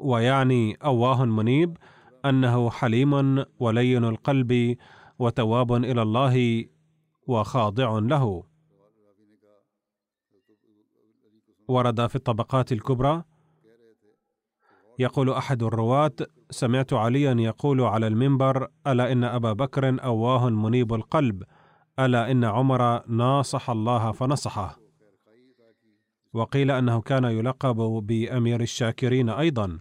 ويعني 0.00 0.74
أواه 0.84 1.24
منيب 1.24 1.76
أنه 2.24 2.70
حليم 2.70 3.44
ولين 3.58 4.04
القلب 4.04 4.76
وتواب 5.18 5.72
إلى 5.72 6.02
الله 6.02 6.64
وخاضع 7.26 7.98
له. 7.98 8.44
ورد 11.68 12.06
في 12.06 12.16
الطبقات 12.16 12.72
الكبرى 12.72 13.24
يقول 14.98 15.30
أحد 15.30 15.62
الرواة 15.62 16.12
سمعت 16.50 16.92
عليا 16.92 17.34
يقول 17.38 17.80
على 17.80 18.06
المنبر 18.06 18.68
ألا 18.86 19.12
إن 19.12 19.24
أبا 19.24 19.52
بكر 19.52 20.04
أواه 20.04 20.50
منيب 20.50 20.94
القلب؟ 20.94 21.42
ألا 21.98 22.30
إن 22.30 22.44
عمر 22.44 23.06
ناصح 23.06 23.70
الله 23.70 24.12
فنصحه. 24.12 24.78
وقيل 26.32 26.70
أنه 26.70 27.00
كان 27.00 27.24
يلقب 27.24 27.76
بأمير 28.06 28.60
الشاكرين 28.60 29.28
أيضا 29.28 29.78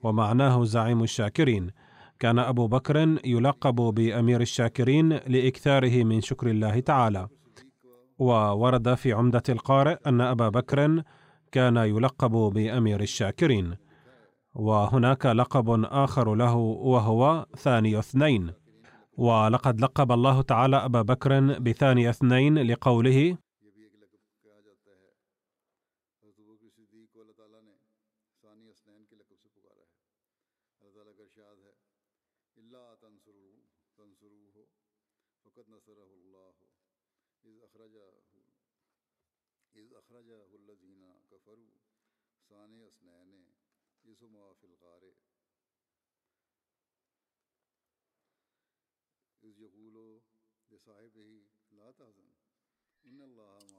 ومعناه 0.00 0.64
زعيم 0.64 1.02
الشاكرين. 1.02 1.70
كان 2.18 2.38
أبو 2.38 2.66
بكر 2.66 3.18
يلقب 3.24 3.74
بأمير 3.74 4.40
الشاكرين 4.40 5.08
لإكثاره 5.08 6.04
من 6.04 6.20
شكر 6.20 6.46
الله 6.46 6.80
تعالى. 6.80 7.28
وورد 8.18 8.94
في 8.94 9.12
عمدة 9.12 9.42
القارئ 9.48 9.96
أن 10.06 10.20
أبا 10.20 10.48
بكر 10.48 11.02
كان 11.52 11.76
يلقب 11.76 12.30
بأمير 12.30 13.00
الشاكرين. 13.00 13.76
وهناك 14.54 15.26
لقب 15.26 15.84
آخر 15.84 16.34
له 16.34 16.54
وهو 16.54 17.46
ثاني 17.56 17.98
اثنين. 17.98 18.52
ولقد 19.16 19.80
لقب 19.80 20.12
الله 20.12 20.42
تعالى 20.42 20.76
أبا 20.76 21.02
بكر 21.02 21.58
بثاني 21.58 22.10
اثنين 22.10 22.58
لقوله 22.58 23.36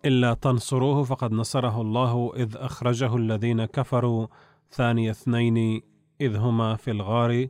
إلا 0.05 0.33
تنصروه 0.33 1.03
فقد 1.03 1.31
نصره 1.31 1.81
الله 1.81 2.33
إذ 2.35 2.57
أخرجه 2.57 3.15
الذين 3.15 3.65
كفروا. 3.65 4.27
ثاني 4.71 5.11
اثنين 5.11 5.81
إذ 6.21 6.35
هما 6.35 6.75
في 6.75 6.91
الغار 6.91 7.47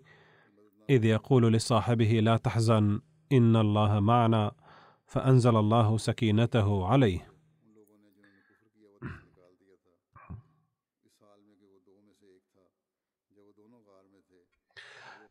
إذ 0.89 1.05
يقول 1.05 1.53
لصاحبه 1.53 2.19
لا 2.19 2.37
تحزن 2.37 3.01
إن 3.31 3.55
الله 3.55 3.99
معنا. 3.99 4.51
فأنزل 5.05 5.55
الله 5.55 5.97
سكينته 5.97 6.87
عليه. 6.87 7.31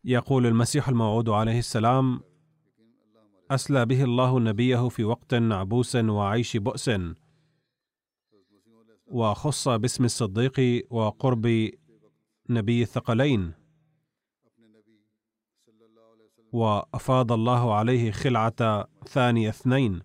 يقول 0.04 0.46
المسيح 0.46 0.88
الموعود 0.88 1.28
عليه 1.28 1.58
السلام 1.58 2.20
أسلى 3.50 3.86
به 3.86 4.04
الله 4.04 4.40
نبيه 4.40 4.88
في 4.88 5.04
وقت 5.04 5.34
عبوس 5.34 5.96
وعيش 5.96 6.56
بؤس 6.56 6.90
وخص 9.06 9.68
باسم 9.68 10.04
الصديق 10.04 10.86
وقرب 10.90 11.70
نبي 12.50 12.82
الثقلين 12.82 13.54
وأفاض 16.52 17.32
الله 17.32 17.74
عليه 17.74 18.10
خلعة 18.10 18.88
ثاني 19.06 19.48
اثنين 19.48 20.02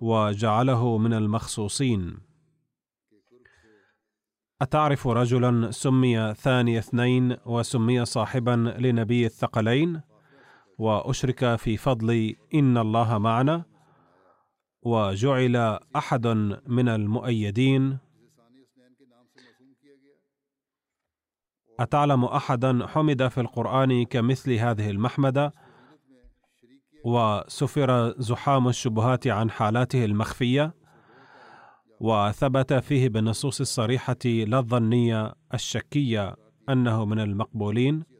وجعله 0.00 0.98
من 0.98 1.12
المخصوصين. 1.12 2.18
أتعرف 4.62 5.08
رجلا 5.08 5.70
سمي 5.70 6.34
ثاني 6.34 6.78
اثنين 6.78 7.36
وسمي 7.46 8.04
صاحبا 8.04 8.74
لنبي 8.78 9.26
الثقلين؟ 9.26 10.09
وأشرك 10.80 11.56
في 11.56 11.76
فضل 11.76 12.36
إن 12.54 12.78
الله 12.78 13.18
معنا. 13.18 13.64
وجعل 14.82 15.78
أحد 15.96 16.26
من 16.66 16.88
المؤيدين. 16.88 17.98
أتعلم 21.80 22.24
احدا 22.24 22.86
حمد 22.86 23.28
في 23.28 23.40
القرآن 23.40 24.04
كمثل 24.04 24.52
هذه 24.52 24.90
المحمدة؟ 24.90 25.54
وسفر 27.04 28.20
زحام 28.20 28.68
الشبهات 28.68 29.26
عن 29.26 29.50
حالاته 29.50 30.04
المخفية؟ 30.04 30.74
وثبت 32.00 32.72
فيه 32.72 33.08
بالنصوص 33.08 33.60
الصريحة 33.60 34.24
لا 34.24 34.58
الظنيه 34.58 35.34
الشكية 35.54 36.36
أنه 36.68 37.04
من 37.04 37.20
المقبولين. 37.20 38.19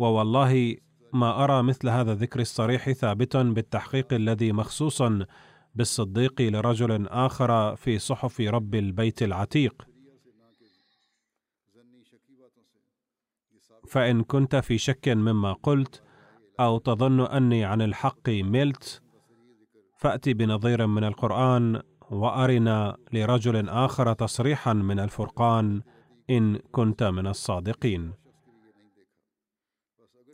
ووالله 0.00 0.76
ما 1.12 1.44
أرى 1.44 1.62
مثل 1.62 1.88
هذا 1.88 2.12
الذكر 2.12 2.40
الصريح 2.40 2.90
ثابت 2.90 3.36
بالتحقيق 3.36 4.12
الذي 4.12 4.52
مخصوص 4.52 5.02
بالصديق 5.74 6.40
لرجل 6.40 7.06
آخر 7.08 7.76
في 7.76 7.98
صحف 7.98 8.40
رب 8.40 8.74
البيت 8.74 9.22
العتيق. 9.22 9.86
فإن 13.88 14.22
كنت 14.22 14.56
في 14.56 14.78
شك 14.78 15.08
مما 15.08 15.52
قلت 15.52 16.02
أو 16.60 16.78
تظن 16.78 17.20
أني 17.20 17.64
عن 17.64 17.82
الحق 17.82 18.28
ملت 18.28 19.02
فأت 19.96 20.28
بنظير 20.28 20.86
من 20.86 21.04
القرآن 21.04 21.82
وارنا 22.10 22.96
لرجل 23.12 23.68
آخر 23.68 24.12
تصريحا 24.12 24.72
من 24.72 25.00
الفرقان 25.00 25.82
إن 26.30 26.56
كنت 26.56 27.02
من 27.02 27.26
الصادقين. 27.26 28.12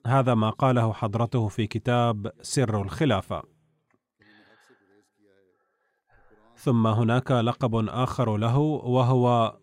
هذا 0.07 0.35
ما 0.35 0.51
قاله 0.51 0.93
حضرته 0.93 1.49
في 1.49 1.67
كتاب 1.67 2.33
سر 2.43 2.83
الخلافة. 2.83 3.43
ثم 6.57 6.87
هناك 6.87 7.31
لقب 7.31 7.75
آخر 7.89 8.37
له 8.37 8.59
وهو 8.59 9.57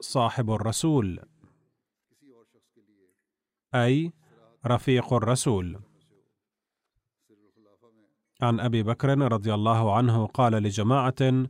صاحب 0.00 0.50
الرسول 0.50 1.20
أي 3.74 4.12
رفيق 4.66 5.12
الرسول. 5.12 5.80
عن 8.42 8.60
أبي 8.60 8.82
بكر 8.82 9.18
رضي 9.18 9.54
الله 9.54 9.96
عنه 9.96 10.26
قال 10.26 10.52
لجماعة 10.52 11.48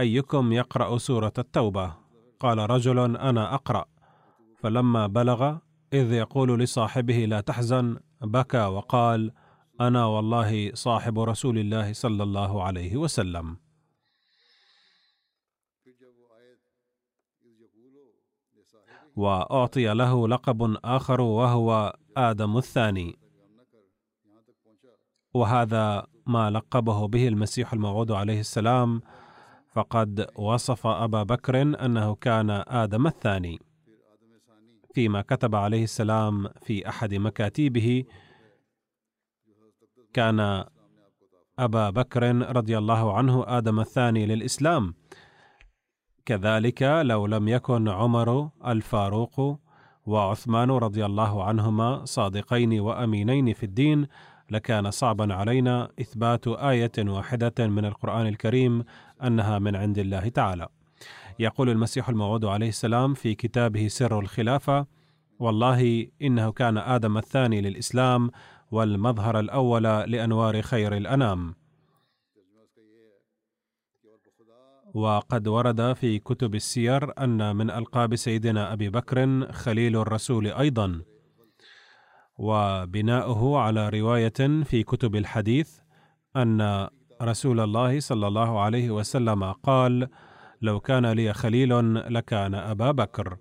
أيكم 0.00 0.52
يقرأ 0.52 0.98
سورة 0.98 1.32
التوبة؟ 1.38 1.94
قال 2.40 2.70
رجل 2.70 3.16
أنا 3.16 3.54
أقرأ. 3.54 3.84
فلما 4.58 5.06
بلغ 5.06 5.58
إذ 5.92 6.12
يقول 6.12 6.60
لصاحبه 6.60 7.24
لا 7.24 7.40
تحزن. 7.40 7.98
بكى 8.20 8.64
وقال 8.64 9.32
أنا 9.80 10.06
والله 10.06 10.74
صاحب 10.74 11.18
رسول 11.18 11.58
الله 11.58 11.92
صلى 11.92 12.22
الله 12.22 12.62
عليه 12.62 12.96
وسلم. 12.96 13.56
وأعطي 19.16 19.94
له 19.94 20.28
لقب 20.28 20.76
آخر 20.84 21.20
وهو 21.20 21.96
آدم 22.16 22.56
الثاني. 22.56 23.18
وهذا 25.34 26.06
ما 26.26 26.50
لقبه 26.50 27.08
به 27.08 27.28
المسيح 27.28 27.72
الموعود 27.72 28.12
عليه 28.12 28.40
السلام. 28.40 29.00
فقد 29.72 30.26
وصف 30.36 30.86
أبا 30.86 31.22
بكر 31.22 31.62
أنه 31.62 32.14
كان 32.14 32.50
آدم 32.50 33.06
الثاني. 33.06 33.71
فيما 34.92 35.22
كتب 35.22 35.54
عليه 35.54 35.84
السلام 35.84 36.48
في 36.62 36.88
أحد 36.88 37.14
مكاتيبه 37.14 38.04
كان 40.12 40.64
أبا 41.58 41.90
بكر 41.90 42.22
رضي 42.56 42.78
الله 42.78 43.16
عنه 43.16 43.44
آدم 43.46 43.80
الثاني 43.80 44.26
للإسلام. 44.26 44.94
كذلك 46.26 46.82
لو 46.82 47.26
لم 47.26 47.48
يكن 47.48 47.88
عمر 47.88 48.50
الفاروق 48.66 49.60
وعثمان 50.06 50.70
رضي 50.70 51.04
الله 51.04 51.44
عنهما 51.44 52.04
صادقين 52.04 52.80
وأمينين 52.80 53.52
في 53.52 53.62
الدين 53.62 54.06
لكان 54.50 54.90
صعبا 54.90 55.34
علينا 55.34 55.88
إثبات 56.00 56.48
آية 56.48 56.92
واحدة 56.98 57.66
من 57.66 57.84
القرآن 57.84 58.26
الكريم 58.26 58.84
أنها 59.22 59.58
من 59.58 59.76
عند 59.76 59.98
الله 59.98 60.28
تعالى. 60.28 60.68
يقول 61.38 61.70
المسيح 61.70 62.08
الموعود 62.08 62.44
عليه 62.44 62.68
السلام 62.68 63.14
في 63.14 63.34
كتابه 63.34 63.88
سر 63.88 64.20
الخلافة 64.20 64.86
والله 65.38 66.08
إنه 66.22 66.52
كان 66.52 66.78
آدم 66.78 67.18
الثاني 67.18 67.60
للإسلام 67.60 68.30
والمظهر 68.70 69.38
الأول 69.40 69.82
لأنوار 69.82 70.62
خير 70.62 70.96
الأنام. 70.96 71.54
وقد 74.94 75.48
ورد 75.48 75.92
في 75.92 76.18
كتب 76.18 76.54
السير 76.54 77.24
أن 77.24 77.56
من 77.56 77.70
ألقاب 77.70 78.16
سيدنا 78.16 78.72
أبي 78.72 78.90
بكر 78.90 79.52
خليل 79.52 79.96
الرسول 79.96 80.46
أيضا. 80.46 81.02
وبناؤه 82.38 83.58
على 83.58 83.88
رواية 83.88 84.62
في 84.64 84.82
كتب 84.82 85.16
الحديث 85.16 85.78
أن 86.36 86.88
رسول 87.22 87.60
الله 87.60 88.00
صلى 88.00 88.26
الله 88.26 88.60
عليه 88.60 88.90
وسلم 88.90 89.44
قال 89.52 90.08
لو 90.62 90.80
كان 90.80 91.06
لي 91.06 91.32
خليل 91.32 91.94
لكان 92.14 92.54
أبا 92.54 92.90
بكر. 92.90 93.36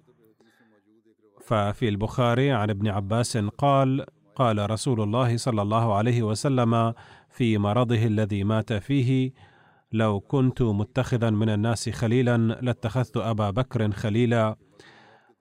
ففي 1.45 1.89
البخاري 1.89 2.51
عن 2.51 2.69
ابن 2.69 2.87
عباس 2.87 3.37
قال 3.37 4.05
قال 4.35 4.69
رسول 4.71 5.01
الله 5.01 5.37
صلى 5.37 5.61
الله 5.61 5.93
عليه 5.95 6.23
وسلم 6.23 6.93
في 7.29 7.57
مرضه 7.57 8.05
الذي 8.05 8.43
مات 8.43 8.73
فيه 8.73 9.33
لو 9.91 10.19
كنت 10.19 10.61
متخذا 10.61 11.29
من 11.29 11.49
الناس 11.49 11.89
خليلا 11.89 12.37
لاتخذت 12.37 13.17
أبا 13.17 13.49
بكر 13.49 13.91
خليلا 13.91 14.55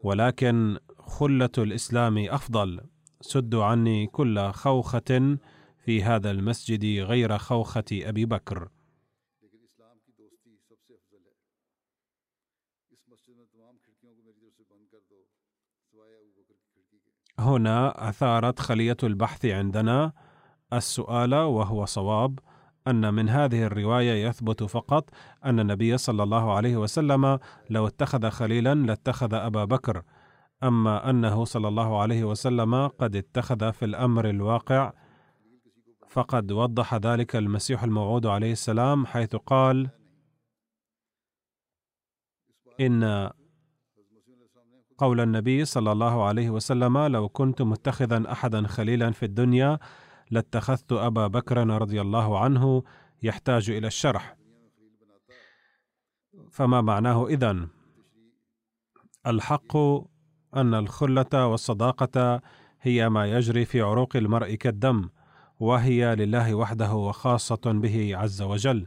ولكن 0.00 0.78
خلة 0.98 1.50
الإسلام 1.58 2.18
أفضل. 2.18 2.80
سدوا 3.20 3.64
عني 3.64 4.06
كل 4.06 4.50
خوخة 4.52 5.38
في 5.84 6.02
هذا 6.02 6.30
المسجد 6.30 6.84
غير 6.84 7.38
خوخة 7.38 7.84
أبي 7.92 8.24
بكر. 8.26 8.68
هنا 17.40 18.09
أثارت 18.09 18.59
خلية 18.59 18.96
البحث 19.03 19.46
عندنا 19.46 20.12
السؤال 20.72 21.35
وهو 21.35 21.85
صواب 21.85 22.38
أن 22.87 23.14
من 23.14 23.29
هذه 23.29 23.62
الرواية 23.62 24.26
يثبت 24.26 24.62
فقط 24.62 25.11
أن 25.44 25.61
النبي 25.61 25.98
صلى 25.98 26.22
الله 26.22 26.53
عليه 26.53 26.76
وسلم 26.76 27.38
لو 27.70 27.87
اتخذ 27.87 28.31
خليلا 28.31 28.74
لاتخذ 28.74 29.35
أبا 29.35 29.64
بكر 29.64 30.03
أما 30.62 31.11
أنه 31.11 31.44
صلى 31.44 31.68
الله 31.68 32.00
عليه 32.00 32.24
وسلم 32.24 32.87
قد 32.87 33.16
اتخذ 33.16 33.72
في 33.72 33.85
الأمر 33.85 34.31
الواقع 34.31 34.92
فقد 36.09 36.53
وضح 36.53 36.94
ذلك 36.94 37.37
المسيح 37.37 37.83
الموعود 37.83 38.26
عليه 38.26 38.53
السلام 38.53 39.07
حيث 39.07 39.37
قال 39.37 39.90
إن 42.81 43.31
قول 45.00 45.20
النبي 45.20 45.64
صلى 45.64 45.92
الله 45.92 46.24
عليه 46.24 46.50
وسلم 46.50 46.98
لو 46.98 47.28
كنت 47.28 47.62
متخذا 47.62 48.32
احدا 48.32 48.66
خليلا 48.66 49.10
في 49.10 49.24
الدنيا 49.24 49.78
لاتخذت 50.30 50.92
أبا 50.92 51.26
بكر 51.26 51.66
رضي 51.66 52.00
الله 52.00 52.38
عنه 52.38 52.82
يحتاج 53.22 53.70
إلى 53.70 53.86
الشرح. 53.86 54.36
فما 56.50 56.80
معناه 56.80 57.26
إذن؟ 57.26 57.68
الحق 59.26 59.76
أن 60.56 60.74
الخلة 60.74 61.46
والصداقة 61.46 62.40
هي 62.80 63.08
ما 63.08 63.26
يجري 63.26 63.64
في 63.64 63.80
عروق 63.80 64.16
المرء 64.16 64.54
كالدم 64.54 65.08
وهي 65.60 66.16
لله 66.16 66.54
وحده 66.54 66.94
وخاصة 66.94 67.60
به 67.64 68.16
عز 68.16 68.42
وجل. 68.42 68.86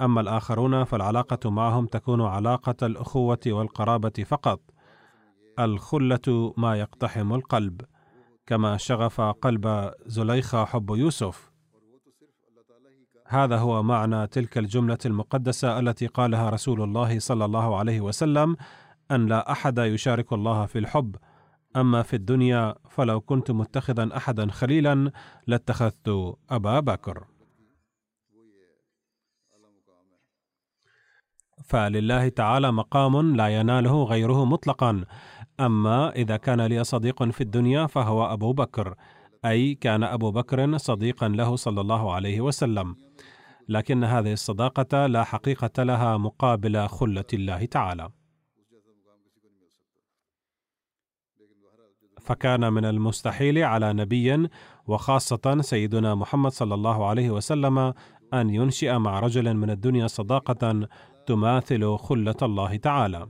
أما 0.00 0.20
الآخرون 0.20 0.84
فالعلاقة 0.84 1.50
معهم 1.50 1.86
تكون 1.86 2.20
علاقة 2.22 2.86
الأخوة 2.86 3.40
والقرابة 3.46 4.24
فقط. 4.26 4.73
الخلة 5.58 6.54
ما 6.56 6.76
يقتحم 6.76 7.34
القلب 7.34 7.80
كما 8.46 8.76
شغف 8.76 9.20
قلب 9.20 9.92
زليخة 10.06 10.64
حب 10.64 10.90
يوسف. 10.90 11.52
هذا 13.26 13.56
هو 13.56 13.82
معنى 13.82 14.26
تلك 14.26 14.58
الجملة 14.58 14.98
المقدسة 15.06 15.78
التي 15.78 16.06
قالها 16.06 16.50
رسول 16.50 16.82
الله 16.82 17.18
صلى 17.18 17.44
الله 17.44 17.76
عليه 17.76 18.00
وسلم 18.00 18.56
أن 19.10 19.26
لا 19.26 19.52
أحد 19.52 19.78
يشارك 19.78 20.32
الله 20.32 20.66
في 20.66 20.78
الحب. 20.78 21.16
أما 21.76 22.02
في 22.02 22.16
الدنيا 22.16 22.74
فلو 22.90 23.20
كنت 23.20 23.50
متخذا 23.50 24.16
أحدا 24.16 24.50
خليلا 24.50 25.10
لاتخذت 25.46 26.36
أبا 26.50 26.80
بكر. 26.80 27.24
فلله 31.64 32.28
تعالى 32.28 32.72
مقام 32.72 33.36
لا 33.36 33.48
يناله 33.48 34.04
غيره 34.04 34.44
مطلقا. 34.44 35.04
أما 35.60 36.10
إذا 36.10 36.36
كان 36.36 36.60
لي 36.60 36.84
صديق 36.84 37.22
في 37.22 37.40
الدنيا 37.40 37.86
فهو 37.86 38.32
أبو 38.32 38.52
بكر 38.52 38.94
أي 39.44 39.74
كان 39.74 40.02
أبو 40.02 40.30
بكر 40.30 40.76
صديقا 40.76 41.28
له 41.28 41.56
صلى 41.56 41.80
الله 41.80 42.14
عليه 42.14 42.40
وسلم. 42.40 42.96
لكن 43.68 44.04
هذه 44.04 44.32
الصداقة 44.32 45.06
لا 45.06 45.24
حقيقة 45.24 45.82
لها 45.82 46.16
مقابل 46.16 46.88
خلة 46.88 47.24
الله 47.32 47.64
تعالى. 47.64 48.08
فكان 52.20 52.72
من 52.72 52.84
المستحيل 52.84 53.58
على 53.58 53.92
نبي 53.92 54.48
وخاصة 54.86 55.60
سيدنا 55.60 56.14
محمد 56.14 56.50
صلى 56.50 56.74
الله 56.74 57.06
عليه 57.06 57.30
وسلم 57.30 57.94
أن 58.34 58.50
ينشئ 58.50 58.98
مع 58.98 59.20
رجل 59.20 59.54
من 59.54 59.70
الدنيا 59.70 60.06
صداقة 60.06 60.88
تماثل 61.26 61.96
خلة 61.96 62.36
الله 62.42 62.76
تعالى. 62.76 63.28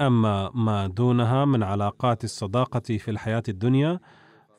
أما 0.00 0.50
ما 0.54 0.86
دونها 0.86 1.44
من 1.44 1.62
علاقات 1.62 2.24
الصداقة 2.24 2.80
في 2.98 3.10
الحياة 3.10 3.42
الدنيا 3.48 4.00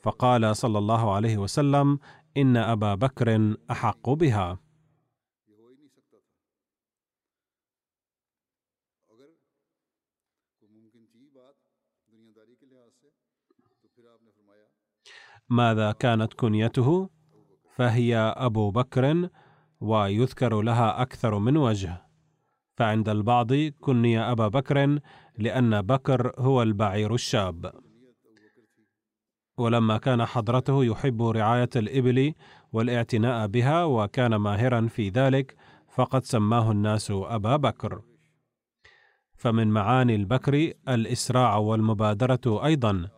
فقال 0.02 0.56
صلى 0.56 0.78
الله 0.78 1.14
عليه 1.14 1.36
وسلم 1.38 1.98
إن 2.36 2.56
أبا 2.56 2.94
بكر 2.94 3.56
أحق 3.70 4.10
بها. 4.10 4.58
ماذا 15.48 15.92
كانت 15.92 16.34
كنيته؟ 16.34 17.10
فهي 17.76 18.16
أبو 18.16 18.70
بكر 18.70 19.28
ويذكر 19.80 20.62
لها 20.62 21.02
أكثر 21.02 21.38
من 21.38 21.56
وجه. 21.56 22.06
فعند 22.76 23.08
البعض 23.08 23.54
كني 23.54 24.18
أبا 24.18 24.48
بكر 24.48 24.98
لأن 25.38 25.82
بكر 25.82 26.32
هو 26.38 26.62
البعير 26.62 27.14
الشاب. 27.14 27.72
ولما 29.58 29.98
كان 29.98 30.24
حضرته 30.24 30.84
يحب 30.84 31.22
رعاية 31.22 31.70
الإبل 31.76 32.34
والاعتناء 32.72 33.46
بها 33.46 33.84
وكان 33.84 34.36
ماهرا 34.36 34.86
في 34.86 35.08
ذلك 35.08 35.56
فقد 35.88 36.24
سماه 36.24 36.70
الناس 36.70 37.10
أبا 37.10 37.56
بكر. 37.56 38.02
فمن 39.36 39.68
معاني 39.68 40.14
البكر 40.14 40.72
الإسراع 40.88 41.56
والمبادرة 41.56 42.64
أيضا. 42.64 43.08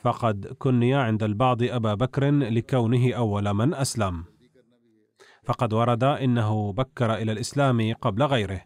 فقد 0.00 0.46
كني 0.58 0.94
عند 0.94 1.22
البعض 1.22 1.62
أبا 1.62 1.94
بكر 1.94 2.30
لكونه 2.30 3.12
أول 3.14 3.52
من 3.54 3.74
أسلم. 3.74 4.24
فقد 5.44 5.72
ورد 5.72 6.04
إنه 6.04 6.72
بكر 6.72 7.14
إلى 7.14 7.32
الإسلام 7.32 7.94
قبل 7.94 8.22
غيره. 8.22 8.60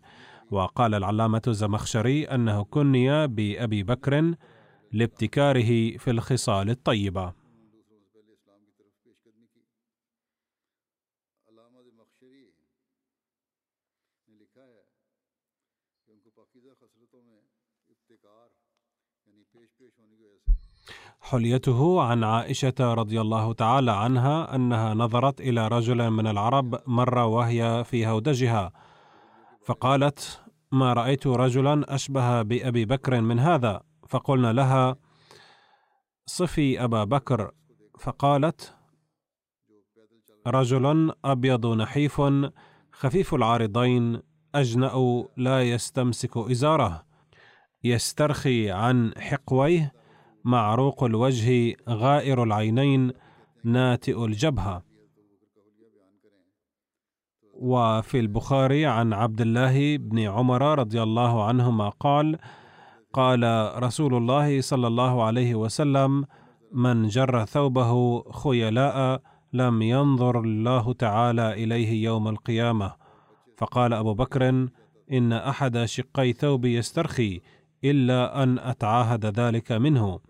وقال 0.53 0.95
العلامة 0.95 1.43
الزمخشري 1.49 2.25
أنه 2.25 2.65
كني 2.65 3.27
بأبي 3.27 3.83
بكر 3.83 4.35
لابتكاره 4.93 5.97
في 5.97 6.11
الخصال 6.11 6.71
الطيبة. 6.71 7.33
حليته 21.21 22.03
عن 22.03 22.25
عائشة 22.25 22.75
رضي 22.81 23.21
الله 23.21 23.53
تعالى 23.53 23.93
عنها 23.93 24.55
أنها 24.55 24.95
نظرت 24.95 25.41
إلى 25.41 25.69
رجل 25.69 26.11
من 26.11 26.27
العرب 26.27 26.83
مر 26.87 27.19
وهي 27.19 27.85
في 27.85 28.07
هودجها 28.07 28.73
فقالت 29.65 30.42
ما 30.73 30.93
رأيت 30.93 31.27
رجلا 31.27 31.95
أشبه 31.95 32.43
بأبي 32.43 32.85
بكر 32.85 33.21
من 33.21 33.39
هذا. 33.39 33.83
فقلنا 34.09 34.53
لها 34.53 34.97
صفي 36.27 36.85
أبا 36.85 37.05
بكر. 37.05 37.51
فقالت 37.99 38.75
رجل 40.47 41.13
أبيض 41.25 41.67
نحيف 41.67 42.23
خفيف 42.93 43.35
العارضين 43.35 44.23
أجنأ 44.55 45.25
لا 45.37 45.63
يستمسك 45.63 46.37
إزاره 46.37 47.05
يسترخي 47.85 48.71
عن 48.71 49.13
حقويه 49.19 49.93
معروق 50.45 51.05
الوجه 51.05 51.77
غائر 51.89 52.43
العينين 52.43 53.13
ناتئ 53.65 54.25
الجبهة. 54.25 54.92
وفي 57.53 58.21
البخاري 58.21 58.87
عن 58.87 59.13
عبد 59.13 59.41
الله 59.41 59.97
بن 59.97 60.19
عمر 60.19 60.79
رضي 60.79 61.03
الله 61.03 61.45
عنهما 61.45 61.89
قال 61.89 62.39
قال 63.13 63.73
رسول 63.83 64.15
الله 64.15 64.61
صلى 64.61 64.87
الله 64.87 65.23
عليه 65.23 65.55
وسلم 65.55 66.25
من 66.73 67.09
جر 67.09 67.45
ثوبه 67.45 68.23
خيلاء 68.33 69.23
لم 69.53 69.83
ينظر 69.83 70.41
الله 70.41 70.93
تعالى 70.93 71.65
إليه 71.65 72.05
يوم 72.05 72.29
القيامة. 72.29 72.93
فقال 73.59 73.93
أبو 73.93 74.15
بكر 74.15 74.69
إن 75.13 75.33
أحد 75.33 75.85
شقي 75.85 76.33
ثوبي 76.33 76.77
يسترخي 76.77 77.41
إلا 77.85 78.43
أن 78.43 78.59
أتعاهد 78.59 79.27
ذلك 79.27 79.73
منه. 79.73 80.21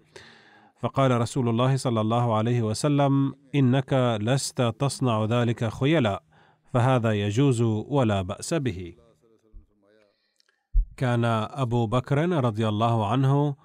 فقال 0.81 1.21
رسول 1.21 1.49
الله 1.49 1.77
صلى 1.77 2.01
الله 2.01 2.37
عليه 2.37 2.63
وسلم 2.63 3.35
إنك 3.55 4.19
لست 4.21 4.63
تصنع 4.63 5.25
ذلك 5.25 5.69
خيلاء. 5.69 6.32
فهذا 6.73 7.13
يجوز 7.13 7.63
ولا 7.63 8.23
بأس 8.23 8.55
به. 8.55 8.95
كان 10.97 11.25
أبو 11.25 11.87
بكر 11.87 12.29
رضي 12.45 12.69
الله 12.69 13.07
عنه 13.07 13.57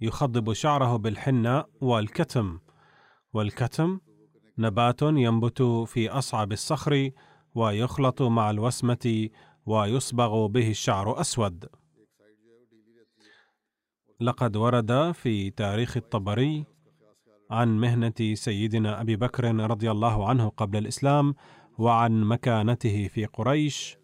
يخضب 0.00 0.52
شعره 0.52 0.96
بالحنة 0.96 1.64
والكتم. 1.80 2.58
والكتم 3.32 4.00
نبات 4.58 5.02
ينبت 5.02 5.62
في 5.62 6.08
أصعب 6.08 6.52
الصخر 6.52 7.10
ويخلط 7.54 8.22
مع 8.22 8.50
الوسمة 8.50 9.28
ويصبغ 9.66 10.46
به 10.46 10.70
الشعر 10.70 11.20
أسود. 11.20 11.66
لقد 14.20 14.56
ورد 14.56 15.12
في 15.12 15.50
تاريخ 15.50 15.96
الطبري 15.96 16.64
عن 17.50 17.78
مهنة 17.78 18.34
سيدنا 18.34 19.00
أبي 19.00 19.16
بكر 19.16 19.54
رضي 19.54 19.90
الله 19.90 20.28
عنه 20.28 20.48
قبل 20.48 20.78
الإسلام 20.78 21.34
وعن 21.78 22.24
مكانته 22.24 23.08
في 23.08 23.26
قريش. 23.26 23.98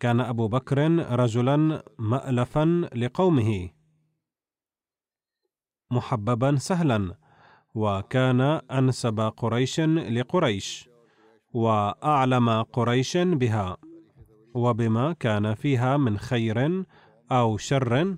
كان 0.00 0.20
أبو 0.20 0.48
بكر 0.48 0.78
رجلا 1.20 1.84
مالفا 1.98 2.90
لقومه 2.94 3.70
محببا 5.90 6.56
سهلا 6.56 7.18
وكان 7.74 8.40
أنسب 8.70 9.20
قريش 9.20 9.80
لقريش 9.80 10.88
وأعلم 11.52 12.62
قريش 12.62 13.16
بها. 13.16 13.87
وبما 14.58 15.12
كان 15.12 15.54
فيها 15.54 15.96
من 15.96 16.18
خير 16.18 16.84
أو 17.32 17.56
شر 17.56 18.16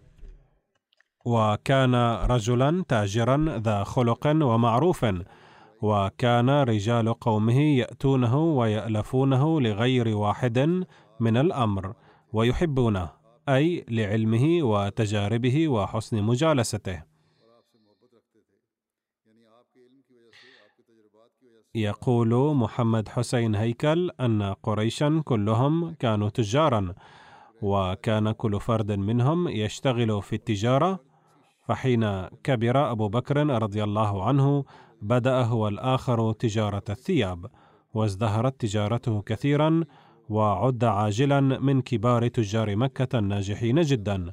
وكان 1.26 1.94
رجلا 2.14 2.84
تاجرا 2.88 3.58
ذا 3.58 3.84
خلق 3.84 4.26
ومعروف 4.26 5.06
وكان 5.82 6.50
رجال 6.50 7.14
قومه 7.14 7.60
يأتونه 7.60 8.38
ويألفونه 8.38 9.60
لغير 9.60 10.16
واحد 10.16 10.84
من 11.20 11.36
الأمر 11.36 11.94
ويحبونه 12.32 13.10
أي 13.48 13.84
لعلمه 13.88 14.62
وتجاربه 14.62 15.68
وحسن 15.68 16.22
مجالسته. 16.22 17.09
يقول 21.74 22.54
محمد 22.56 23.08
حسين 23.08 23.54
هيكل 23.54 24.10
أن 24.20 24.42
قريشا 24.42 25.22
كلهم 25.24 25.94
كانوا 25.94 26.28
تجارا 26.28 26.94
وكان 27.62 28.32
كل 28.32 28.60
فرد 28.60 28.92
منهم 28.92 29.48
يشتغل 29.48 30.22
في 30.22 30.32
التجارة. 30.32 31.00
فحين 31.68 32.22
كبر 32.44 32.90
أبو 32.90 33.08
بكر 33.08 33.46
رضي 33.46 33.84
الله 33.84 34.24
عنه 34.24 34.64
بدأ 35.02 35.42
هو 35.42 35.68
الآخر 35.68 36.32
تجارة 36.32 36.82
الثياب 36.90 37.46
وازدهرت 37.94 38.60
تجارته 38.60 39.22
كثيرا 39.22 39.84
وعد 40.28 40.84
عاجلا 40.84 41.40
من 41.40 41.82
كبار 41.82 42.28
تجار 42.28 42.76
مكة 42.76 43.18
الناجحين 43.18 43.80
جدا. 43.80 44.32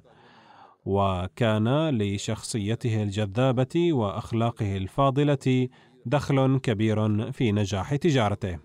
وكان 0.86 1.90
لشخصيته 1.90 3.04
الجذابة 3.04 3.94
وأخلاقه 3.94 4.78
الفاضلة 4.78 5.68
دخل 6.10 6.58
كبير 6.58 7.32
في 7.32 7.52
نجاح 7.52 7.96
تجارته. 7.96 8.60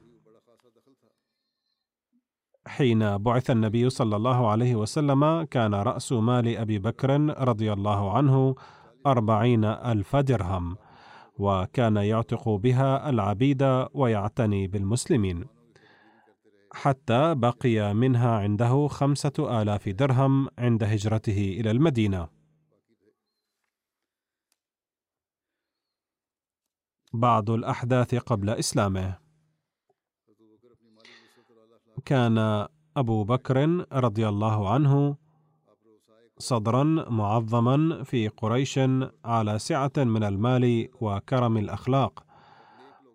حين 2.67 3.19
بعث 3.19 3.51
النبي 3.51 3.91
صلى 3.91 4.17
الله 4.17 4.51
عليه 4.51 4.75
وسلم 4.77 5.43
كان 5.43 5.75
رأس 5.75 6.13
مال 6.13 6.57
أبي 6.57 6.79
بكر 6.79 7.11
رضي 7.49 7.73
الله 7.73 8.17
عنه 8.17 8.55
أربعين 9.07 9.65
ألف 9.65 10.17
درهم 10.17 10.77
وكان 11.39 11.97
يعتق 11.97 12.49
بها 12.49 13.11
العبيد 13.11 13.87
ويعتني 13.95 14.67
بالمسلمين. 14.67 15.45
حتى 16.73 17.35
بقي 17.35 17.95
منها 17.95 18.31
عنده 18.39 18.89
خمسة 18.89 19.63
آلاف 19.63 19.89
درهم 19.89 20.49
عند 20.59 20.85
هجرته 20.85 21.57
إلى 21.61 21.71
المدينة. 21.71 22.42
بعض 27.13 27.51
الأحداث 27.51 28.15
قبل 28.15 28.51
إسلامه. 28.51 29.19
كان 32.05 32.67
أبو 32.97 33.25
بكر 33.25 33.87
رضي 33.93 34.29
الله 34.29 34.71
عنه 34.71 35.17
صدرا 36.39 36.85
معظما 37.11 38.03
في 38.03 38.29
قريش 38.29 38.81
على 39.25 39.59
سعة 39.59 39.93
من 39.97 40.25
المال 40.25 40.89
وكرم 41.01 41.57
الأخلاق 41.57 42.25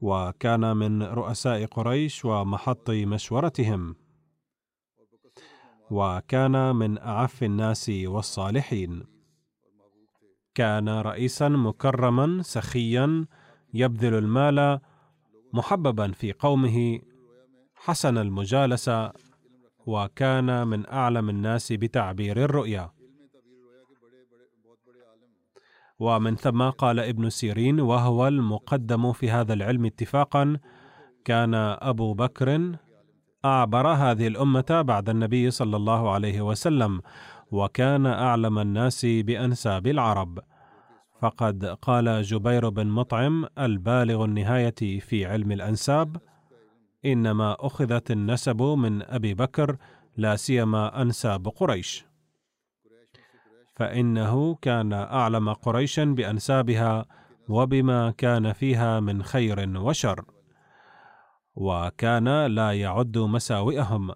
وكان 0.01 0.77
من 0.77 1.03
رؤساء 1.03 1.65
قريش 1.65 2.25
ومحط 2.25 2.89
مشورتهم 2.89 3.95
وكان 5.91 6.75
من 6.75 6.97
أعف 6.97 7.43
الناس 7.43 7.91
والصالحين. 8.05 9.03
كان 10.55 10.89
رئيسا 10.89 11.49
مكرما 11.49 12.41
سخيا 12.41 13.25
يبذل 13.77 14.15
المال 14.15 14.79
محببا 15.53 16.11
في 16.11 16.33
قومه 16.33 16.99
حسن 17.75 18.17
المجالسه 18.17 19.11
وكان 19.85 20.67
من 20.67 20.85
أعلم 20.85 21.29
الناس 21.29 21.73
بتعبير 21.73 22.43
الرؤيا. 22.43 22.89
ومن 25.99 26.35
ثم 26.35 26.69
قال 26.69 26.99
ابن 26.99 27.29
سيرين 27.29 27.79
وهو 27.79 28.27
المقدم 28.27 29.13
في 29.13 29.31
هذا 29.31 29.53
العلم 29.53 29.85
اتفاقا 29.85 30.57
كان 31.25 31.53
أبو 31.93 32.13
بكر 32.13 32.75
أعبر 33.45 33.87
هذه 33.87 34.27
الأمة 34.27 34.81
بعد 34.87 35.09
النبي 35.09 35.51
صلى 35.51 35.77
الله 35.77 36.11
عليه 36.11 36.41
وسلم 36.41 37.01
وكان 37.51 38.05
أعلم 38.05 38.59
الناس 38.59 39.05
بأنساب 39.05 39.87
العرب. 39.87 40.39
فقد 41.19 41.65
قال 41.65 42.21
جبير 42.21 42.69
بن 42.69 42.87
مطعم 42.87 43.45
البالغ 43.59 44.25
النهاية 44.25 44.99
في 44.99 45.25
علم 45.25 45.51
الأنساب 45.51 46.17
إنما 47.05 47.55
أخذت 47.59 48.11
النسب 48.11 48.61
من 48.61 49.03
أبي 49.03 49.33
بكر 49.33 49.77
لا 50.17 50.35
سيما 50.35 51.01
أنساب 51.01 51.47
قريش. 51.47 52.05
فإنه 53.75 54.55
كان 54.55 54.93
أعلم 54.93 55.53
قريش 55.53 55.99
بأنسابها 55.99 57.05
وبما 57.49 58.11
كان 58.11 58.53
فيها 58.53 58.99
من 58.99 59.23
خير 59.23 59.77
وشر 59.77 60.25
وكان 61.55 62.45
لا 62.45 62.71
يعد 62.71 63.17
مساوئهم. 63.17 64.11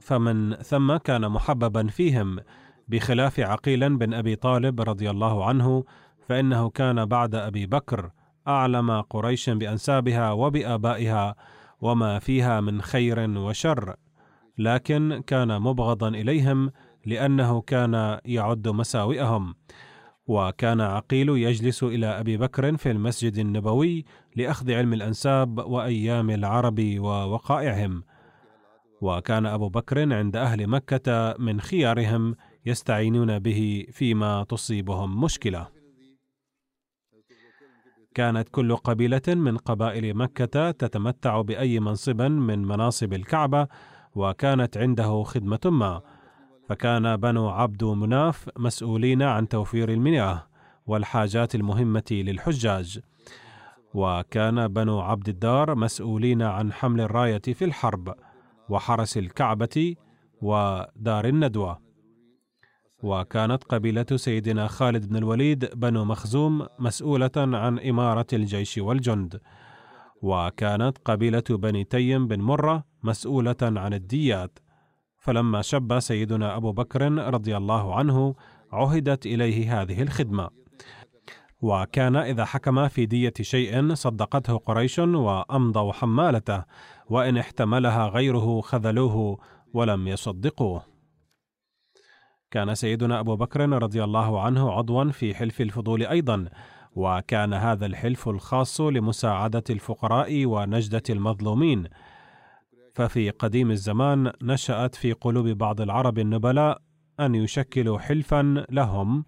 فمن 0.00 0.54
ثم 0.54 0.96
كان 0.96 1.28
محببا 1.28 1.86
فيهم 1.86 2.40
بخلاف 2.88 3.40
عقيل 3.40 3.96
بن 3.96 4.14
أبي 4.14 4.36
طالب 4.36 4.80
رضي 4.80 5.10
الله 5.10 5.44
عنه 5.44 5.84
فإنه 6.28 6.70
كان 6.70 7.04
بعد 7.04 7.34
أبي 7.34 7.66
بكر 7.66 8.10
أعلم 8.48 9.00
قريش 9.00 9.50
بأنسابها 9.50 10.32
وبآبائها 10.32 11.34
وما 11.80 12.18
فيها 12.18 12.60
من 12.60 12.82
خير 12.82 13.38
وشر 13.38 13.96
لكن 14.58 15.22
كان 15.26 15.62
مبغضا 15.62 16.08
إليهم 16.08 16.70
لأنه 17.06 17.60
كان 17.60 18.18
يعد 18.24 18.68
مساوئهم. 18.68 19.54
وكان 20.26 20.80
عقيل 20.80 21.28
يجلس 21.28 21.82
إلى 21.82 22.06
أبي 22.06 22.36
بكر 22.36 22.76
في 22.76 22.90
المسجد 22.90 23.38
النبوي 23.38 24.04
لأخذ 24.36 24.72
علم 24.72 24.92
الأنساب 24.92 25.58
وأيام 25.58 26.30
العرب 26.30 26.80
ووقائعهم. 26.98 28.02
وكان 29.00 29.46
أبو 29.46 29.68
بكر 29.68 30.14
عند 30.14 30.36
أهل 30.36 30.66
مكة 30.66 31.34
من 31.38 31.60
خيارهم 31.60 32.34
يستعينون 32.66 33.38
به 33.38 33.86
فيما 33.92 34.44
تصيبهم 34.44 35.20
مشكلة. 35.24 35.81
كانت 38.14 38.48
كل 38.48 38.76
قبيلة 38.76 39.22
من 39.28 39.56
قبائل 39.56 40.14
مكة 40.16 40.70
تتمتع 40.70 41.40
بأي 41.40 41.80
منصب 41.80 42.22
من 42.22 42.62
مناصب 42.62 43.12
الكعبة 43.12 43.68
وكانت 44.14 44.76
عنده 44.76 45.22
خدمة 45.22 45.60
ما. 45.64 46.00
فكان 46.68 47.16
بنو 47.16 47.48
عبد 47.48 47.84
مناف 47.84 48.48
مسؤولين 48.58 49.22
عن 49.22 49.48
توفير 49.48 49.92
المياه 49.92 50.46
والحاجات 50.86 51.54
المهمة 51.54 52.02
للحجاج. 52.10 53.00
وكان 53.94 54.68
بنو 54.68 55.00
عبد 55.00 55.28
الدار 55.28 55.74
مسؤولين 55.74 56.42
عن 56.42 56.72
حمل 56.72 57.00
الراية 57.00 57.42
في 57.42 57.64
الحرب 57.64 58.14
وحرس 58.68 59.18
الكعبة 59.18 59.96
ودار 60.42 61.24
الندوة. 61.24 61.81
وكانت 63.02 63.64
قبيلة 63.64 64.06
سيدنا 64.16 64.66
خالد 64.66 65.08
بن 65.08 65.16
الوليد 65.16 65.70
بنو 65.74 66.04
مخزوم 66.04 66.66
مسؤولة 66.78 67.30
عن 67.36 67.78
إمارة 67.78 68.26
الجيش 68.32 68.78
والجند. 68.78 69.40
وكانت 70.22 70.98
قبيلة 71.04 71.44
بني 71.50 71.84
تيم 71.84 72.26
بن 72.26 72.40
مرة 72.40 72.84
مسؤولة 73.02 73.56
عن 73.62 73.94
الديات. 73.94 74.58
فلما 75.18 75.62
شب 75.62 75.98
سيدنا 75.98 76.56
أبو 76.56 76.72
بكر 76.72 77.12
رضي 77.12 77.56
الله 77.56 77.94
عنه 77.94 78.34
عهدت 78.72 79.26
إليه 79.26 79.82
هذه 79.82 80.02
الخدمة. 80.02 80.50
وكان 81.60 82.16
إذا 82.16 82.44
حكم 82.44 82.88
في 82.88 83.06
دية 83.06 83.32
شيء 83.40 83.94
صدقته 83.94 84.56
قريش 84.56 84.98
وأمضوا 84.98 85.92
حمالته 85.92 86.64
وإن 87.10 87.36
احتملها 87.36 88.06
غيره 88.06 88.60
خذلوه 88.60 89.38
ولم 89.74 90.08
يصدقوه. 90.08 90.91
كان 92.52 92.74
سيدنا 92.74 93.20
أبو 93.20 93.36
بكر 93.36 93.68
رضي 93.68 94.04
الله 94.04 94.40
عنه 94.40 94.72
عضوا 94.72 95.04
في 95.04 95.34
حلف 95.34 95.60
الفضول 95.60 96.06
أيضا 96.06 96.48
وكان 96.94 97.54
هذا 97.54 97.86
الحلف 97.86 98.28
الخاص 98.28 98.80
لمساعدة 98.80 99.64
الفقراء 99.70 100.46
ونجدة 100.46 101.02
المظلومين. 101.10 101.88
ففي 102.94 103.30
قديم 103.30 103.70
الزمان 103.70 104.32
نشأت 104.42 104.94
في 104.94 105.12
قلوب 105.12 105.48
بعض 105.48 105.80
العرب 105.80 106.18
النبلاء 106.18 106.78
أن 107.20 107.34
يشكلوا 107.34 107.98
حلفا 107.98 108.66
لهم 108.70 109.24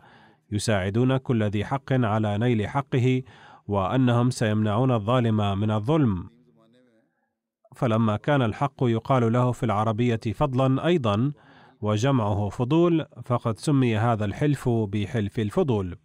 يساعدون 0.53 1.17
كل 1.17 1.43
ذي 1.43 1.65
حق 1.65 1.93
على 1.93 2.39
نيل 2.39 2.69
حقه 2.69 3.23
وأنهم 3.67 4.31
سيمنعون 4.31 4.91
الظالم 4.91 5.59
من 5.59 5.71
الظلم. 5.71 6.31
فلما 7.75 8.17
كان 8.17 8.43
الحق 8.43 8.83
يقال 8.83 9.33
له 9.33 9.53
في 9.53 9.63
العربية 9.63 10.21
فضلا 10.35 10.87
أيضا 10.87 11.33
وجمعه 11.81 12.49
فضول 12.49 13.07
فقد 13.25 13.59
سمي 13.59 13.97
هذا 13.97 14.25
الحلف 14.25 14.69
بحلف 14.69 15.39
الفضول. 15.39 15.97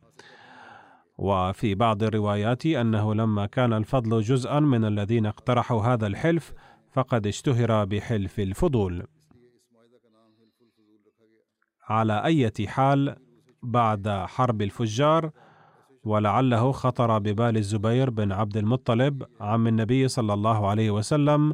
وفي 1.18 1.76
بعض 1.76 2.04
الروايات 2.04 2.66
أنه 2.66 3.16
لما 3.16 3.46
كان 3.46 3.74
الفضل 3.74 4.22
جزءا 4.22 4.60
من 4.60 4.86
الذين 4.86 5.26
اقترحوا 5.26 5.82
هذا 5.82 6.08
الحلف 6.08 6.54
فقد 6.94 7.28
اشتهر 7.28 7.86
بحلف 7.86 8.40
الفضول. 8.40 9.08
على 11.90 12.24
أي 12.26 12.52
حال 12.68 13.16
بعد 13.64 14.10
حرب 14.10 14.62
الفجار 14.62 15.32
ولعله 16.04 16.72
خطر 16.72 17.20
ببال 17.20 17.58
الزبير 17.58 18.10
بن 18.10 18.32
عبد 18.32 18.58
المطلب 18.58 19.24
عم 19.42 19.68
النبي 19.68 20.08
صلى 20.08 20.34
الله 20.34 20.68
عليه 20.68 20.92
وسلم 20.92 21.54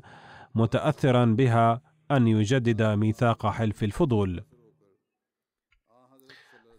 متاثرا 0.56 1.26
بها 1.26 1.82
أن 2.12 2.28
يجدد 2.28 2.82
ميثاق 2.82 3.48
حلف 3.48 3.84
الفضول. 3.84 4.44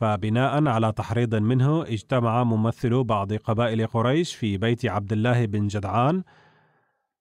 فبناء 0.00 0.66
على 0.68 0.92
تحريض 0.92 1.34
منه 1.34 1.82
اجتمع 1.82 2.44
ممثلو 2.44 3.04
بعض 3.04 3.32
قبائل 3.32 3.86
قريش 3.86 4.34
في 4.34 4.58
بيت 4.58 4.86
عبد 4.86 5.12
الله 5.12 5.46
بن 5.46 5.66
جدعان 5.66 6.22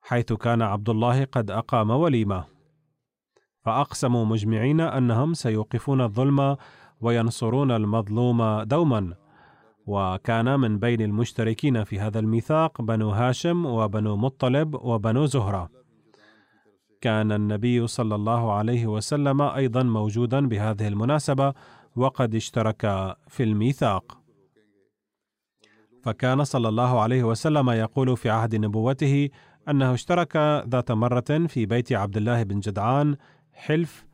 حيث 0.02 0.34
كان 0.34 0.62
عبد 0.62 0.90
الله 0.90 1.26
قد 1.26 1.52
أقام 1.52 1.90
وليمة. 1.90 2.46
فأقسموا 3.66 4.26
مجمعين 4.26 4.82
أنهم 4.82 5.34
سيوقفون 5.34 6.02
الظلم 6.02 6.58
وينصرون 7.02 7.72
المظلوم 7.72 8.62
دوما. 8.62 9.14
وكان 9.88 10.60
من 10.60 10.80
بين 10.80 11.02
المشتركين 11.02 11.84
في 11.84 12.00
هذا 12.00 12.20
الميثاق 12.20 12.82
بنو 12.82 13.10
هاشم 13.10 13.66
وبنو 13.66 14.16
مطلب 14.16 14.76
وبنو 14.76 15.26
زهرة. 15.26 15.85
كان 17.02 17.32
النبي 17.32 17.88
صلى 17.88 18.16
الله 18.16 18.54
عليه 18.54 18.88
وسلم 18.88 19.42
أيضا 19.42 19.84
موجودا 19.84 20.48
بهذه 20.48 20.88
المناسبة 20.88 21.54
وقد 21.96 22.36
اشترك 22.36 22.82
في 23.28 23.44
الميثاق. 23.44 24.18
فكان 26.04 26.44
صلى 26.44 26.70
الله 26.70 27.02
عليه 27.02 27.24
وسلم 27.24 27.70
يقول 27.70 28.18
في 28.18 28.30
عهد 28.30 28.56
نبوته 28.56 29.30
أنه 29.70 29.94
اشترك 29.94 30.38
ذات 30.70 30.92
مرة 30.92 31.48
في 31.48 31.66
بيت 31.66 31.94
عبد 31.94 32.18
الله 32.18 32.44
بن 32.44 32.60
جدعان 32.60 33.16
حلف 33.54 34.06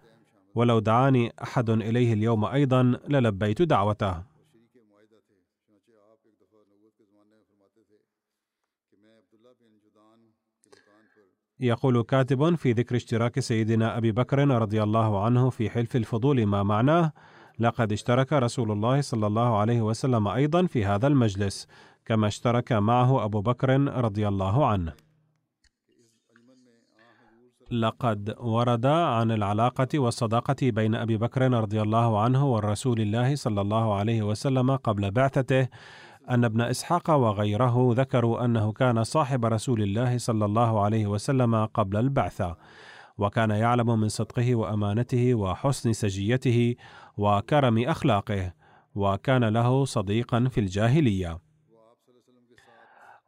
ولو 0.55 0.79
دعاني 0.79 1.33
أحد 1.43 1.69
إليه 1.69 2.13
اليوم 2.13 2.45
أيضا 2.45 2.83
للبيت 3.09 3.61
دعوته. 3.61 4.30
يقول 11.61 12.03
كاتب 12.03 12.55
في 12.55 12.71
ذكر 12.71 12.95
اشتراك 12.95 13.39
سيدنا 13.39 13.97
أبي 13.97 14.11
بكر 14.11 14.47
رضي 14.47 14.83
الله 14.83 15.23
عنه 15.25 15.49
في 15.49 15.69
حلف 15.69 15.95
الفضول 15.95 16.45
ما 16.45 16.63
معناه. 16.63 17.11
لقد 17.59 17.91
اشترك 17.91 18.33
رسول 18.33 18.71
الله 18.71 19.01
صلى 19.01 19.27
الله 19.27 19.57
عليه 19.57 19.81
وسلم 19.81 20.27
أيضا 20.27 20.65
في 20.65 20.85
هذا 20.85 21.07
المجلس 21.07 21.67
كما 22.05 22.27
اشترك 22.27 22.71
معه 22.71 23.25
أبو 23.25 23.41
بكر 23.41 23.79
رضي 23.79 24.27
الله 24.27 24.65
عنه. 24.65 24.93
لقد 27.71 28.35
ورد 28.39 28.85
عن 28.85 29.31
العلاقة 29.31 29.99
والصداقة 29.99 30.55
بين 30.61 30.95
أبي 30.95 31.17
بكر 31.17 31.51
رضي 31.51 31.81
الله 31.81 32.21
عنه 32.21 32.45
والرسول 32.45 33.01
الله 33.01 33.35
صلى 33.35 33.61
الله 33.61 33.95
عليه 33.95 34.21
وسلم 34.21 34.75
قبل 34.75 35.11
بعثته 35.11 35.67
أن 36.31 36.45
ابن 36.45 36.61
إسحاق 36.61 37.09
وغيره 37.09 37.93
ذكروا 37.93 38.45
أنه 38.45 38.71
كان 38.71 39.03
صاحب 39.03 39.45
رسول 39.45 39.81
الله 39.81 40.17
صلى 40.17 40.45
الله 40.45 40.81
عليه 40.81 41.07
وسلم 41.07 41.65
قبل 41.65 41.97
البعثة، 41.97 42.57
وكان 43.17 43.49
يعلم 43.49 43.99
من 43.99 44.09
صدقه 44.09 44.55
وأمانته 44.55 45.35
وحسن 45.35 45.93
سجيته 45.93 46.75
وكرم 47.17 47.77
أخلاقه، 47.89 48.53
وكان 48.95 49.43
له 49.43 49.85
صديقا 49.85 50.47
في 50.51 50.59
الجاهلية. 50.59 51.39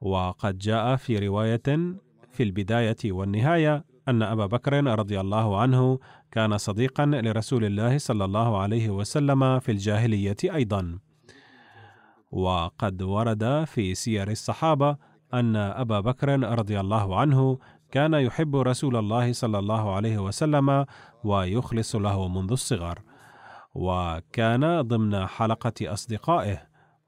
وقد 0.01 0.57
جاء 0.57 0.95
في 0.95 1.27
رواية 1.27 1.95
في 2.31 2.43
البداية 2.43 2.97
والنهاية 3.05 3.85
أن 4.07 4.21
أبا 4.21 4.45
بكر 4.45 4.99
رضي 4.99 5.19
الله 5.19 5.57
عنه 5.61 5.99
كان 6.31 6.57
صديقا 6.57 7.05
لرسول 7.05 7.65
الله 7.65 7.97
صلى 7.97 8.25
الله 8.25 8.57
عليه 8.57 8.89
وسلم 8.89 9.59
في 9.59 9.71
الجاهلية 9.71 10.37
أيضا. 10.43 10.99
وقد 12.33 13.01
ورد 13.01 13.63
في 13.63 13.95
سير 13.95 14.31
الصحابة 14.31 14.97
أن 15.33 15.55
أبا 15.55 15.99
بكر 15.99 16.39
رضي 16.59 16.79
الله 16.79 17.19
عنه 17.19 17.59
كان 17.91 18.13
يحب 18.13 18.55
رسول 18.55 18.95
الله 18.95 19.33
صلى 19.33 19.59
الله 19.59 19.95
عليه 19.95 20.17
وسلم 20.17 20.85
ويخلص 21.23 21.95
له 21.95 22.27
منذ 22.27 22.51
الصغر 22.51 22.99
وكان 23.73 24.81
ضمن 24.81 25.25
حلقة 25.25 25.73
أصدقائه 25.81 26.61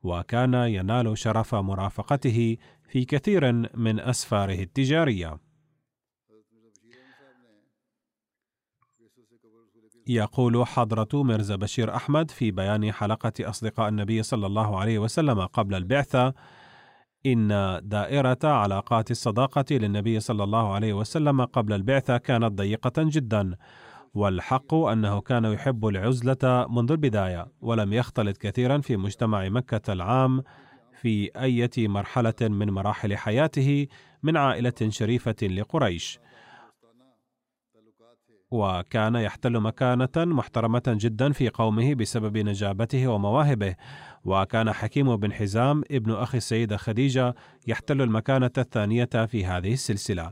وكان 0.04 0.54
ينال 0.54 1.18
شرف 1.18 1.56
مرافقته 1.56 2.58
في 2.90 3.06
كثير 3.06 3.52
من 3.78 4.00
أسفاره 4.00 4.60
التجارية. 4.64 5.38
يقول 10.08 10.68
حضرة 10.68 11.24
مرزا 11.24 11.56
بشير 11.56 11.96
أحمد 11.96 12.32
في 12.32 12.52
بيان 12.52 12.92
حلقة 12.92 13.34
أصدقاء 13.40 13.90
النبي 13.90 14.24
صلى 14.24 14.46
الله 14.48 14.80
عليه 14.80 15.00
وسلم 15.00 15.46
قبل 15.46 15.76
البعثة 15.76 16.34
إن 17.26 17.80
دائرة 17.84 18.38
علاقات 18.44 19.12
الصداقة 19.12 19.66
للنبي 19.72 20.20
صلى 20.20 20.44
الله 20.44 20.74
عليه 20.74 20.94
وسلم 20.94 21.46
قبل 21.46 21.74
البعثة 21.74 22.18
كانت 22.18 22.52
ضيقة 22.52 22.94
جدا 22.98 23.56
والحق 24.14 24.74
أنه 24.76 25.22
كان 25.22 25.46
يحب 25.46 25.88
العزلة 25.88 26.68
منذ 26.70 26.92
البداية 26.92 27.48
ولم 27.62 27.94
يختلط 27.94 28.38
كثيرا 28.38 28.78
في 28.78 28.98
مجتمع 28.98 29.50
مكة 29.50 29.94
العام 29.94 30.44
في 31.02 31.32
أي 31.36 31.88
مرحلة 31.88 32.34
من 32.42 32.70
مراحل 32.70 33.18
حياته 33.18 33.88
من 34.24 34.38
عائلة 34.38 34.90
شريفة 34.90 35.48
لقريش. 35.48 36.20
وكان 38.52 39.16
يحتل 39.16 39.60
مكانة 39.60 40.10
محترمة 40.18 40.84
جدا 40.88 41.32
في 41.32 41.50
قومه 41.50 41.94
بسبب 41.94 42.38
نجابته 42.38 43.08
ومواهبه. 43.08 43.76
وكان 44.26 44.72
حكيم 44.74 45.16
بن 45.16 45.34
حزام 45.34 45.84
ابن 45.92 46.12
أخي 46.12 46.38
السيدة 46.38 46.78
خديجة 46.78 47.36
يحتل 47.68 48.02
المكانة 48.02 48.52
الثانية 48.58 49.06
في 49.06 49.46
هذه 49.46 49.74
السلسلة. 49.74 50.32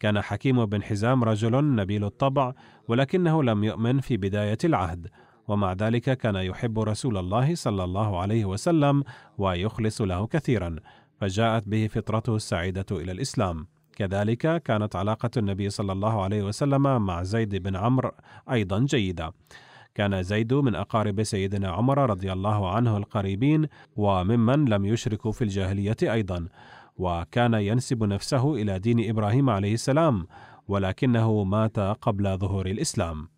كان 0.00 0.20
حكيم 0.20 0.66
بن 0.66 0.82
حزام 0.82 1.24
رجل 1.24 1.74
نبيل 1.74 2.04
الطبع 2.04 2.52
ولكنه 2.88 3.42
لم 3.42 3.64
يؤمن 3.64 4.00
في 4.00 4.16
بداية 4.16 4.58
العهد. 4.64 5.08
ومع 5.48 5.72
ذلك 5.72 6.18
كان 6.18 6.36
يحب 6.36 6.78
رسول 6.78 7.18
الله 7.18 7.54
صلى 7.54 7.84
الله 7.84 8.20
عليه 8.20 8.44
وسلم 8.44 9.04
ويخلص 9.38 10.02
له 10.02 10.26
كثيرا. 10.26 10.76
فجاءت 11.20 11.68
به 11.68 11.86
فطرته 11.86 12.36
السعيدة 12.36 12.86
إلى 12.90 13.12
الإسلام. 13.12 13.73
كذلك 13.96 14.62
كانت 14.62 14.96
علاقة 14.96 15.30
النبي 15.36 15.70
صلى 15.70 15.92
الله 15.92 16.22
عليه 16.22 16.42
وسلم 16.42 17.06
مع 17.06 17.22
زيد 17.22 17.56
بن 17.56 17.76
عمرو 17.76 18.10
أيضا 18.52 18.78
جيدة. 18.80 19.32
كان 19.94 20.22
زيد 20.22 20.54
من 20.54 20.74
أقارب 20.74 21.22
سيدنا 21.22 21.68
عمر 21.68 22.10
رضي 22.10 22.32
الله 22.32 22.70
عنه 22.70 22.96
القريبين 22.96 23.66
وممن 23.96 24.64
لم 24.64 24.84
يشركوا 24.84 25.32
في 25.32 25.42
الجاهلية 25.42 25.96
أيضا. 26.02 26.48
وكان 26.96 27.54
ينسب 27.54 28.04
نفسه 28.04 28.54
إلى 28.54 28.78
دين 28.78 29.10
إبراهيم 29.10 29.50
عليه 29.50 29.74
السلام 29.74 30.26
ولكنه 30.68 31.44
مات 31.44 31.78
قبل 31.78 32.38
ظهور 32.38 32.66
الإسلام. 32.66 33.28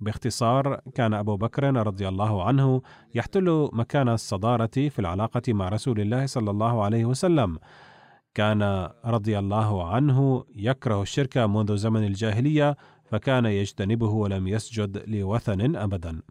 باختصار 0.00 0.80
كان 0.94 1.14
أبو 1.14 1.36
بكر 1.36 1.86
رضي 1.86 2.08
الله 2.08 2.44
عنه 2.44 2.82
يحتل 3.14 3.68
مكان 3.72 4.08
الصدارة 4.08 4.70
في 4.76 4.98
العلاقة 4.98 5.42
مع 5.52 5.68
رسول 5.68 6.00
الله 6.00 6.26
صلى 6.26 6.50
الله 6.50 6.84
عليه 6.84 7.04
وسلم. 7.04 7.58
كان 8.36 8.90
رضي 9.04 9.38
الله 9.38 9.88
عنه 9.88 10.44
يكره 10.56 11.02
الشرك 11.02 11.38
منذ 11.38 11.76
زمن 11.76 12.06
الجاهلية 12.06 12.76
فكان 13.04 13.46
يجتنبه 13.46 14.10
ولم 14.10 14.48
يسجد 14.48 15.08
لوثن 15.08 15.76
ابدا 15.76 16.22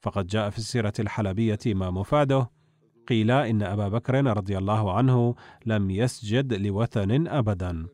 فقد 0.00 0.26
جاء 0.26 0.50
في 0.50 0.58
السيرة 0.58 0.92
الحلبية 0.98 1.58
ما 1.66 1.90
مفاده 1.90 2.50
قيل 3.08 3.30
إن 3.30 3.62
أبا 3.62 3.88
بكر 3.88 4.36
رضي 4.36 4.58
الله 4.58 4.92
عنه 4.92 5.34
لم 5.66 5.90
يسجد 5.90 6.54
لوثن 6.54 7.28
ابدا 7.28 7.86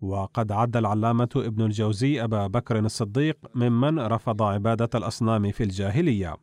وقد 0.00 0.52
عد 0.52 0.76
العلامة 0.76 1.28
ابن 1.36 1.64
الجوزي 1.64 2.24
أبا 2.24 2.46
بكر 2.46 2.78
الصديق 2.78 3.38
ممن 3.54 3.98
رفض 3.98 4.42
عبادة 4.42 4.90
الأصنام 4.94 5.50
في 5.50 5.62
الجاهلية. 5.62 6.36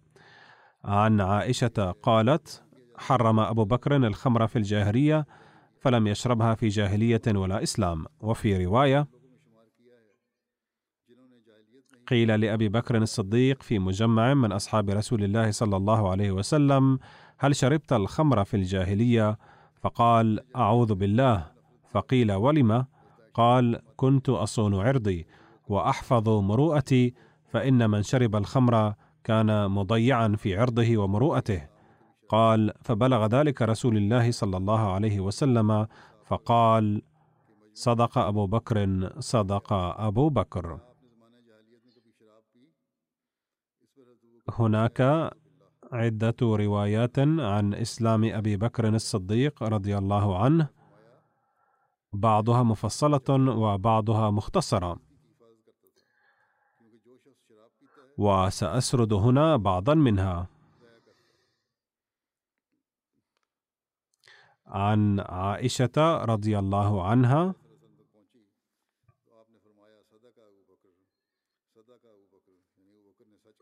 عن 0.84 1.22
عائشة 1.22 1.96
قالت: 2.04 2.69
حرم 3.00 3.40
أبو 3.40 3.66
بكر 3.66 3.96
الخمر 3.96 4.48
في 4.48 4.56
الجاهلية 4.56 5.26
فلم 5.80 6.08
يشربها 6.08 6.56
في 6.56 6.68
جاهلية 6.68 7.22
ولا 7.28 7.64
إسلام. 7.64 8.06
وفي 8.22 8.66
رواية 8.66 9.08
قيل 12.08 12.42
لأبي 12.42 12.70
بكر 12.70 12.98
الصديق 12.98 13.64
في 13.64 13.80
مجمع 13.80 14.34
من 14.34 14.52
أصحاب 14.52 14.90
رسول 14.90 15.24
الله 15.24 15.52
صلى 15.52 15.78
الله 15.78 16.12
عليه 16.12 16.32
وسلم 16.32 17.00
هل 17.38 17.56
شربت 17.56 17.94
الخمر 17.94 18.44
في 18.44 18.58
الجاهلية؟ 18.58 19.38
فقال 19.82 20.56
أعوذ 20.56 20.94
بالله. 20.94 21.52
فقيل 21.92 22.32
ولم؟ 22.32 22.86
قال 23.34 23.82
كنت 23.96 24.30
أصون 24.30 24.76
عرضي 24.76 25.28
وأحفظ 25.68 26.30
مروءتي 26.30 27.14
فإن 27.48 27.90
من 27.90 28.04
شرب 28.04 28.36
الخمر 28.36 28.94
كان 29.24 29.72
مضيعا 29.72 30.28
في 30.38 30.58
عرضه 30.58 30.98
ومروءته. 30.98 31.79
قال 32.30 32.74
فبلغ 32.82 33.26
ذلك 33.26 33.62
رسول 33.62 33.98
الله 33.98 34.32
صلى 34.32 34.58
الله 34.58 34.94
عليه 34.94 35.20
وسلم 35.20 35.88
فقال 36.26 37.02
صدق 37.74 38.18
أبو 38.18 38.48
بكر 38.48 39.10
صدق 39.20 39.74
أبو 39.74 40.30
بكر. 40.30 40.80
هناك 44.50 45.32
عدة 45.92 46.36
روايات 46.42 47.20
عن 47.20 47.74
إسلام 47.74 48.24
أبي 48.24 48.58
بكر 48.58 48.88
الصديق 48.88 49.64
رضي 49.64 49.98
الله 49.98 50.38
عنه 50.38 50.70
بعضها 52.14 52.64
مفصلة 52.64 53.30
وبعضها 53.64 54.30
مختصرة. 54.32 55.00
وسأسرد 58.18 59.14
هنا 59.14 59.58
بعضا 59.58 59.94
منها. 59.94 60.59
عن 64.70 65.20
عائشة 65.20 65.98
رضي 66.26 66.60
الله 66.60 67.04
عنها. 67.04 67.56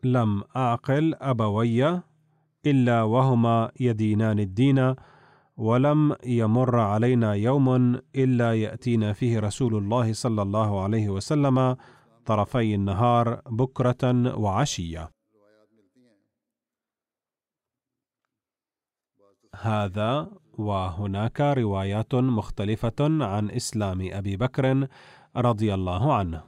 لم 0.04 0.44
أعقل 0.56 1.14
أبوي 1.14 2.02
إلا 2.66 3.02
وهما 3.02 3.72
يدينان 3.80 4.38
الدين 4.38 4.94
ولم 5.56 6.16
يمر 6.24 6.78
علينا 6.78 7.34
يوم 7.34 7.68
إلا 8.14 8.54
يأتينا 8.54 9.12
فيه 9.12 9.40
رسول 9.40 9.76
الله 9.76 10.12
صلى 10.12 10.42
الله 10.42 10.82
عليه 10.82 11.08
وسلم 11.08 11.76
طرفي 12.26 12.74
النهار 12.74 13.42
بكرة 13.46 14.36
وعشية. 14.38 15.10
هذا 19.54 20.30
وهناك 20.58 21.40
روايات 21.40 22.14
مختلفة 22.14 22.94
عن 23.00 23.50
إسلام 23.50 24.08
أبي 24.12 24.36
بكر 24.36 24.86
رضي 25.36 25.74
الله 25.74 26.14
عنه. 26.14 26.42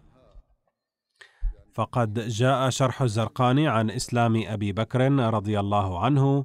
فقد 1.75 2.19
جاء 2.19 2.71
شرح 2.71 3.03
الزرقاني 3.03 3.69
عن 3.69 3.91
إسلام 3.91 4.43
أبي 4.47 4.73
بكر 4.73 5.13
رضي 5.13 5.61
الله 5.61 6.01
عنه. 6.05 6.45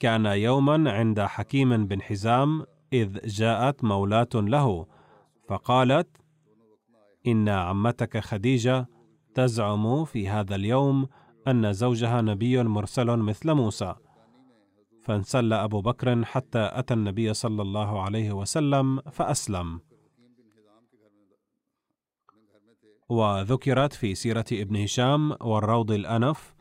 كان 0.00 0.26
يوما 0.26 0.92
عند 0.92 1.20
حكيم 1.20 1.86
بن 1.86 2.02
حزام 2.02 2.66
إذ 2.92 3.18
جاءت 3.26 3.84
مولاه 3.84 4.28
له 4.34 4.86
فقالت 5.48 6.08
إن 7.26 7.48
عمتك 7.48 8.18
خديجة 8.18 8.86
تزعم 9.34 10.04
في 10.04 10.28
هذا 10.28 10.54
اليوم 10.54 11.06
أن 11.48 11.72
زوجها 11.72 12.20
نبي 12.20 12.62
مرسل 12.62 13.16
مثل 13.16 13.52
موسى 13.52 13.94
فانسل 15.04 15.52
أبو 15.52 15.80
بكر 15.80 16.24
حتى 16.24 16.70
أتى 16.72 16.94
النبي 16.94 17.34
صلى 17.34 17.62
الله 17.62 18.02
عليه 18.02 18.32
وسلم 18.32 19.00
فأسلم. 19.00 19.80
وذكرت 23.08 23.92
في 23.92 24.14
سيرة 24.14 24.44
ابن 24.52 24.76
هشام 24.76 25.36
والروض 25.40 25.90
الأنف 25.90 26.54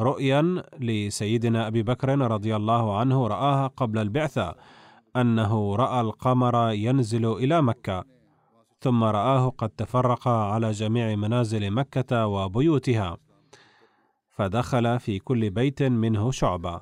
رؤيا 0.00 0.62
لسيدنا 0.80 1.66
أبي 1.66 1.82
بكر 1.82 2.18
رضي 2.18 2.56
الله 2.56 2.98
عنه 2.98 3.26
رآها 3.26 3.66
قبل 3.66 3.98
البعثة 3.98 4.54
أنه 5.16 5.76
رأى 5.76 6.00
القمر 6.00 6.70
ينزل 6.70 7.32
إلى 7.32 7.62
مكة 7.62 8.04
ثم 8.80 9.04
رآه 9.04 9.48
قد 9.48 9.68
تفرق 9.68 10.28
على 10.28 10.70
جميع 10.70 11.16
منازل 11.16 11.70
مكة 11.70 12.26
وبيوتها 12.26 13.16
فدخل 14.30 15.00
في 15.00 15.18
كل 15.18 15.50
بيت 15.50 15.82
منه 15.82 16.30
شعبة. 16.30 16.80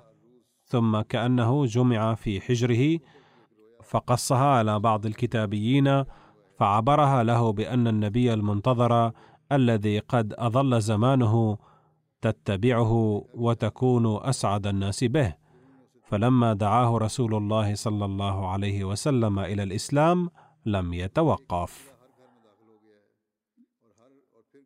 ثم 0.66 1.00
كأنه 1.00 1.66
جمع 1.66 2.14
في 2.14 2.40
حجره 2.40 2.98
فقصها 3.84 4.46
على 4.46 4.78
بعض 4.78 5.06
الكتابيين 5.06 6.04
فعبرها 6.58 7.22
له 7.22 7.52
بأن 7.52 7.88
النبي 7.88 8.34
المنتظر 8.34 9.12
الذي 9.52 9.98
قد 9.98 10.34
أظل 10.38 10.80
زمانه 10.80 11.58
تتبعه 12.20 12.92
وتكون 13.34 14.16
أسعد 14.22 14.66
الناس 14.66 15.04
به. 15.04 15.34
فلما 16.04 16.52
دعاه 16.52 16.98
رسول 16.98 17.34
الله 17.34 17.74
صلى 17.74 18.04
الله 18.04 18.48
عليه 18.48 18.84
وسلم 18.84 19.38
إلى 19.38 19.62
الإسلام 19.62 20.30
لم 20.66 20.94
يتوقف. 20.94 21.94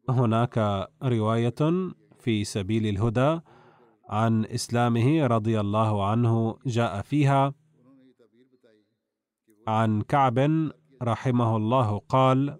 هناك 0.09 0.88
رواية 1.03 1.90
في 2.18 2.44
سبيل 2.44 2.86
الهدى 2.86 3.40
عن 4.11 4.44
إسلامه 4.44 5.26
رضي 5.26 5.61
الله 5.61 6.06
عنه 6.06 6.58
جاء 6.66 7.02
فيها 7.02 7.54
عن 9.66 10.02
كعب 10.02 10.38
رحمه 11.02 11.56
الله 11.56 11.98
قال 11.98 12.58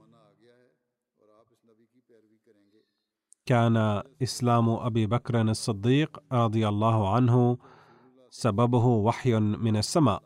كان 3.47 4.03
إسلام 4.23 4.69
أبي 4.71 5.07
بكر 5.07 5.41
الصديق 5.41 6.23
رضي 6.33 6.69
الله 6.69 7.15
عنه 7.15 7.59
سببه 8.31 8.87
وحي 8.87 9.35
من 9.41 9.77
السماء. 9.77 10.23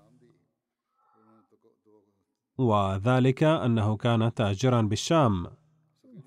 وذلك 2.58 3.42
أنه 3.42 3.96
كان 3.96 4.34
تاجرا 4.34 4.82
بالشام 4.82 5.46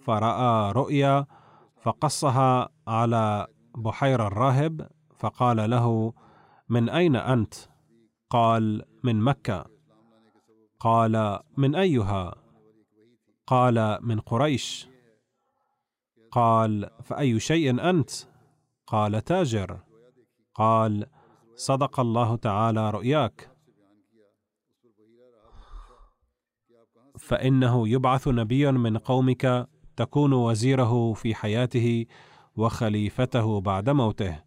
فرأى 0.02 0.72
رؤيا 0.72 1.26
فقصها 1.82 2.70
على 2.88 3.48
بحير 3.78 4.28
الراهب 4.28 4.90
فقال 5.16 5.70
له 5.70 6.14
من 6.70 6.90
أين 6.90 7.16
أنت؟ 7.16 7.54
قال 8.30 8.86
من 9.04 9.22
مكة. 9.22 9.66
قال 10.80 11.40
من 11.58 11.76
أيها؟ 11.76 12.36
قال 13.48 14.00
من 14.02 14.20
قريش. 14.20 14.88
قال 16.32 16.90
فأي 17.04 17.40
شيء 17.40 17.90
أنت؟ 17.90 18.12
قال 18.88 19.24
تاجر. 19.24 19.80
قال 20.56 21.06
صدق 21.56 22.00
الله 22.00 22.36
تعالى 22.36 22.90
رؤياك. 22.90 23.52
فإنه 27.18 27.88
يبعث 27.88 28.28
نبي 28.28 28.72
من 28.72 28.98
قومك 28.98 29.70
تكون 29.96 30.34
وزيره 30.34 31.14
في 31.14 31.36
حياته 31.36 32.06
وخليفته 32.58 33.62
بعد 33.62 33.90
موته 33.90 34.40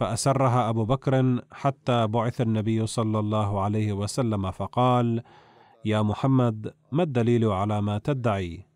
فأسرها 0.00 0.68
أبو 0.68 0.84
بكر 0.84 1.40
حتى 1.52 2.06
بعث 2.06 2.40
النبي 2.40 2.86
صلى 2.86 3.18
الله 3.18 3.60
عليه 3.60 3.92
وسلم 3.92 4.50
فقال 4.50 5.22
يا 5.84 6.02
محمد 6.02 6.74
ما 6.92 7.02
الدليل 7.02 7.44
على 7.44 7.82
ما 7.82 7.98
تدعي؟ 7.98 8.66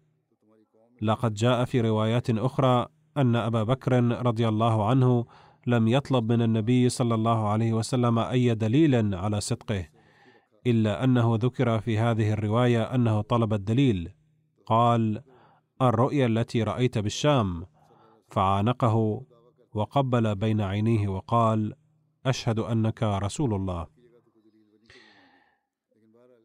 لقد 1.03 1.35
جاء 1.35 1.65
في 1.65 1.81
روايات 1.81 2.31
أخرى 2.31 2.87
أن 3.17 3.37
أبا 3.37 3.63
بكر 3.63 3.93
رضي 4.27 4.49
الله 4.49 4.89
عنه 4.89 5.27
لم 5.67 5.89
يطلب 5.89 6.33
من 6.33 6.43
النبي 6.43 6.89
صلى 6.89 7.15
الله 7.15 7.49
عليه 7.49 7.73
وسلم 7.73 8.19
أي 8.19 8.55
دليل 8.55 9.15
على 9.15 9.41
صدقه 9.41 9.87
إلا 10.67 11.05
أنه 11.05 11.39
ذكر 11.41 11.81
في 11.81 11.99
هذه 11.99 12.33
الرواية 12.33 12.83
أنه 12.83 13.21
طلب 13.21 13.55
الدليل 13.55 14.13
قال 14.67 15.23
الرؤيا 15.83 16.27
التي 16.27 16.63
رأيت 16.63 16.99
بالشام 16.99 17.67
فعانقه 18.31 19.23
وقبل 19.75 20.35
بين 20.35 20.61
عينيه 20.61 21.09
وقال 21.09 21.75
أشهد 22.27 22.59
أنك 22.59 23.03
رسول 23.03 23.55
الله. 23.55 23.87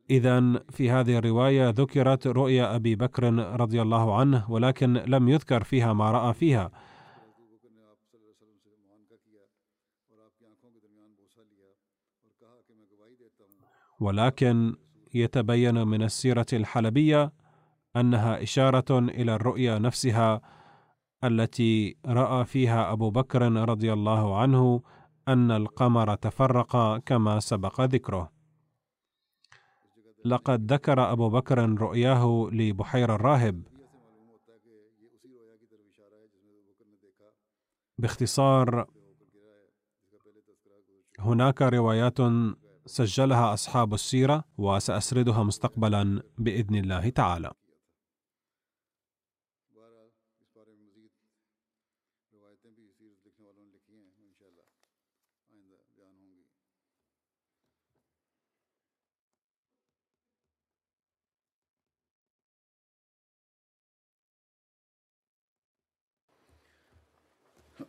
اذا 0.10 0.60
في 0.70 0.92
هذه 0.92 1.18
الرواية 1.18 1.70
ذكرت 1.70 2.28
رؤيا 2.28 2.76
أبي 2.76 2.96
بكر 2.96 3.34
رضي 3.62 3.82
الله 3.82 4.16
عنه 4.16 4.52
ولكن 4.52 4.94
لم 4.94 5.30
يذكر 5.30 5.64
فيها 5.64 5.94
ما 5.94 6.12
رأى 6.12 6.34
فيها. 6.34 6.72
ولكن 14.00 14.76
يتبين 15.14 15.88
من 15.88 16.04
السيرة 16.04 16.46
الحلبية 16.54 17.34
أنها 17.96 18.44
إشارة 18.44 19.00
إلى 19.00 19.36
الرؤيا 19.36 19.80
نفسها 19.80 20.42
التي 21.24 21.98
رأى 22.06 22.46
فيها 22.46 22.92
أبو 22.92 23.10
بكر 23.10 23.42
رضي 23.42 23.94
الله 23.94 24.38
عنه 24.38 24.82
أن 25.28 25.52
القمر 25.52 26.16
تفرق 26.16 26.98
كما 26.98 27.40
سبق 27.40 27.82
ذكره. 27.82 28.32
لقد 30.26 30.74
ذكر 30.74 31.12
أبو 31.12 31.30
بكر 31.30 31.70
رؤياه 31.70 32.50
لبحير 32.52 33.16
الراهب. 33.16 33.64
باختصار 37.98 38.88
هناك 41.20 41.62
روايات 41.62 42.18
سجلها 42.86 43.54
أصحاب 43.54 43.94
السيرة 43.94 44.44
وسأسردها 44.58 45.44
مستقبلا 45.44 46.24
بإذن 46.38 46.76
الله 46.76 47.10
تعالى. 47.10 47.52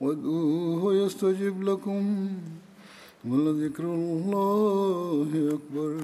وادعوه 0.00 0.94
يستجب 0.94 1.62
لكم 1.62 2.28
ولذكر 3.24 3.84
الله 3.84 5.30
أكبر. 5.54 6.00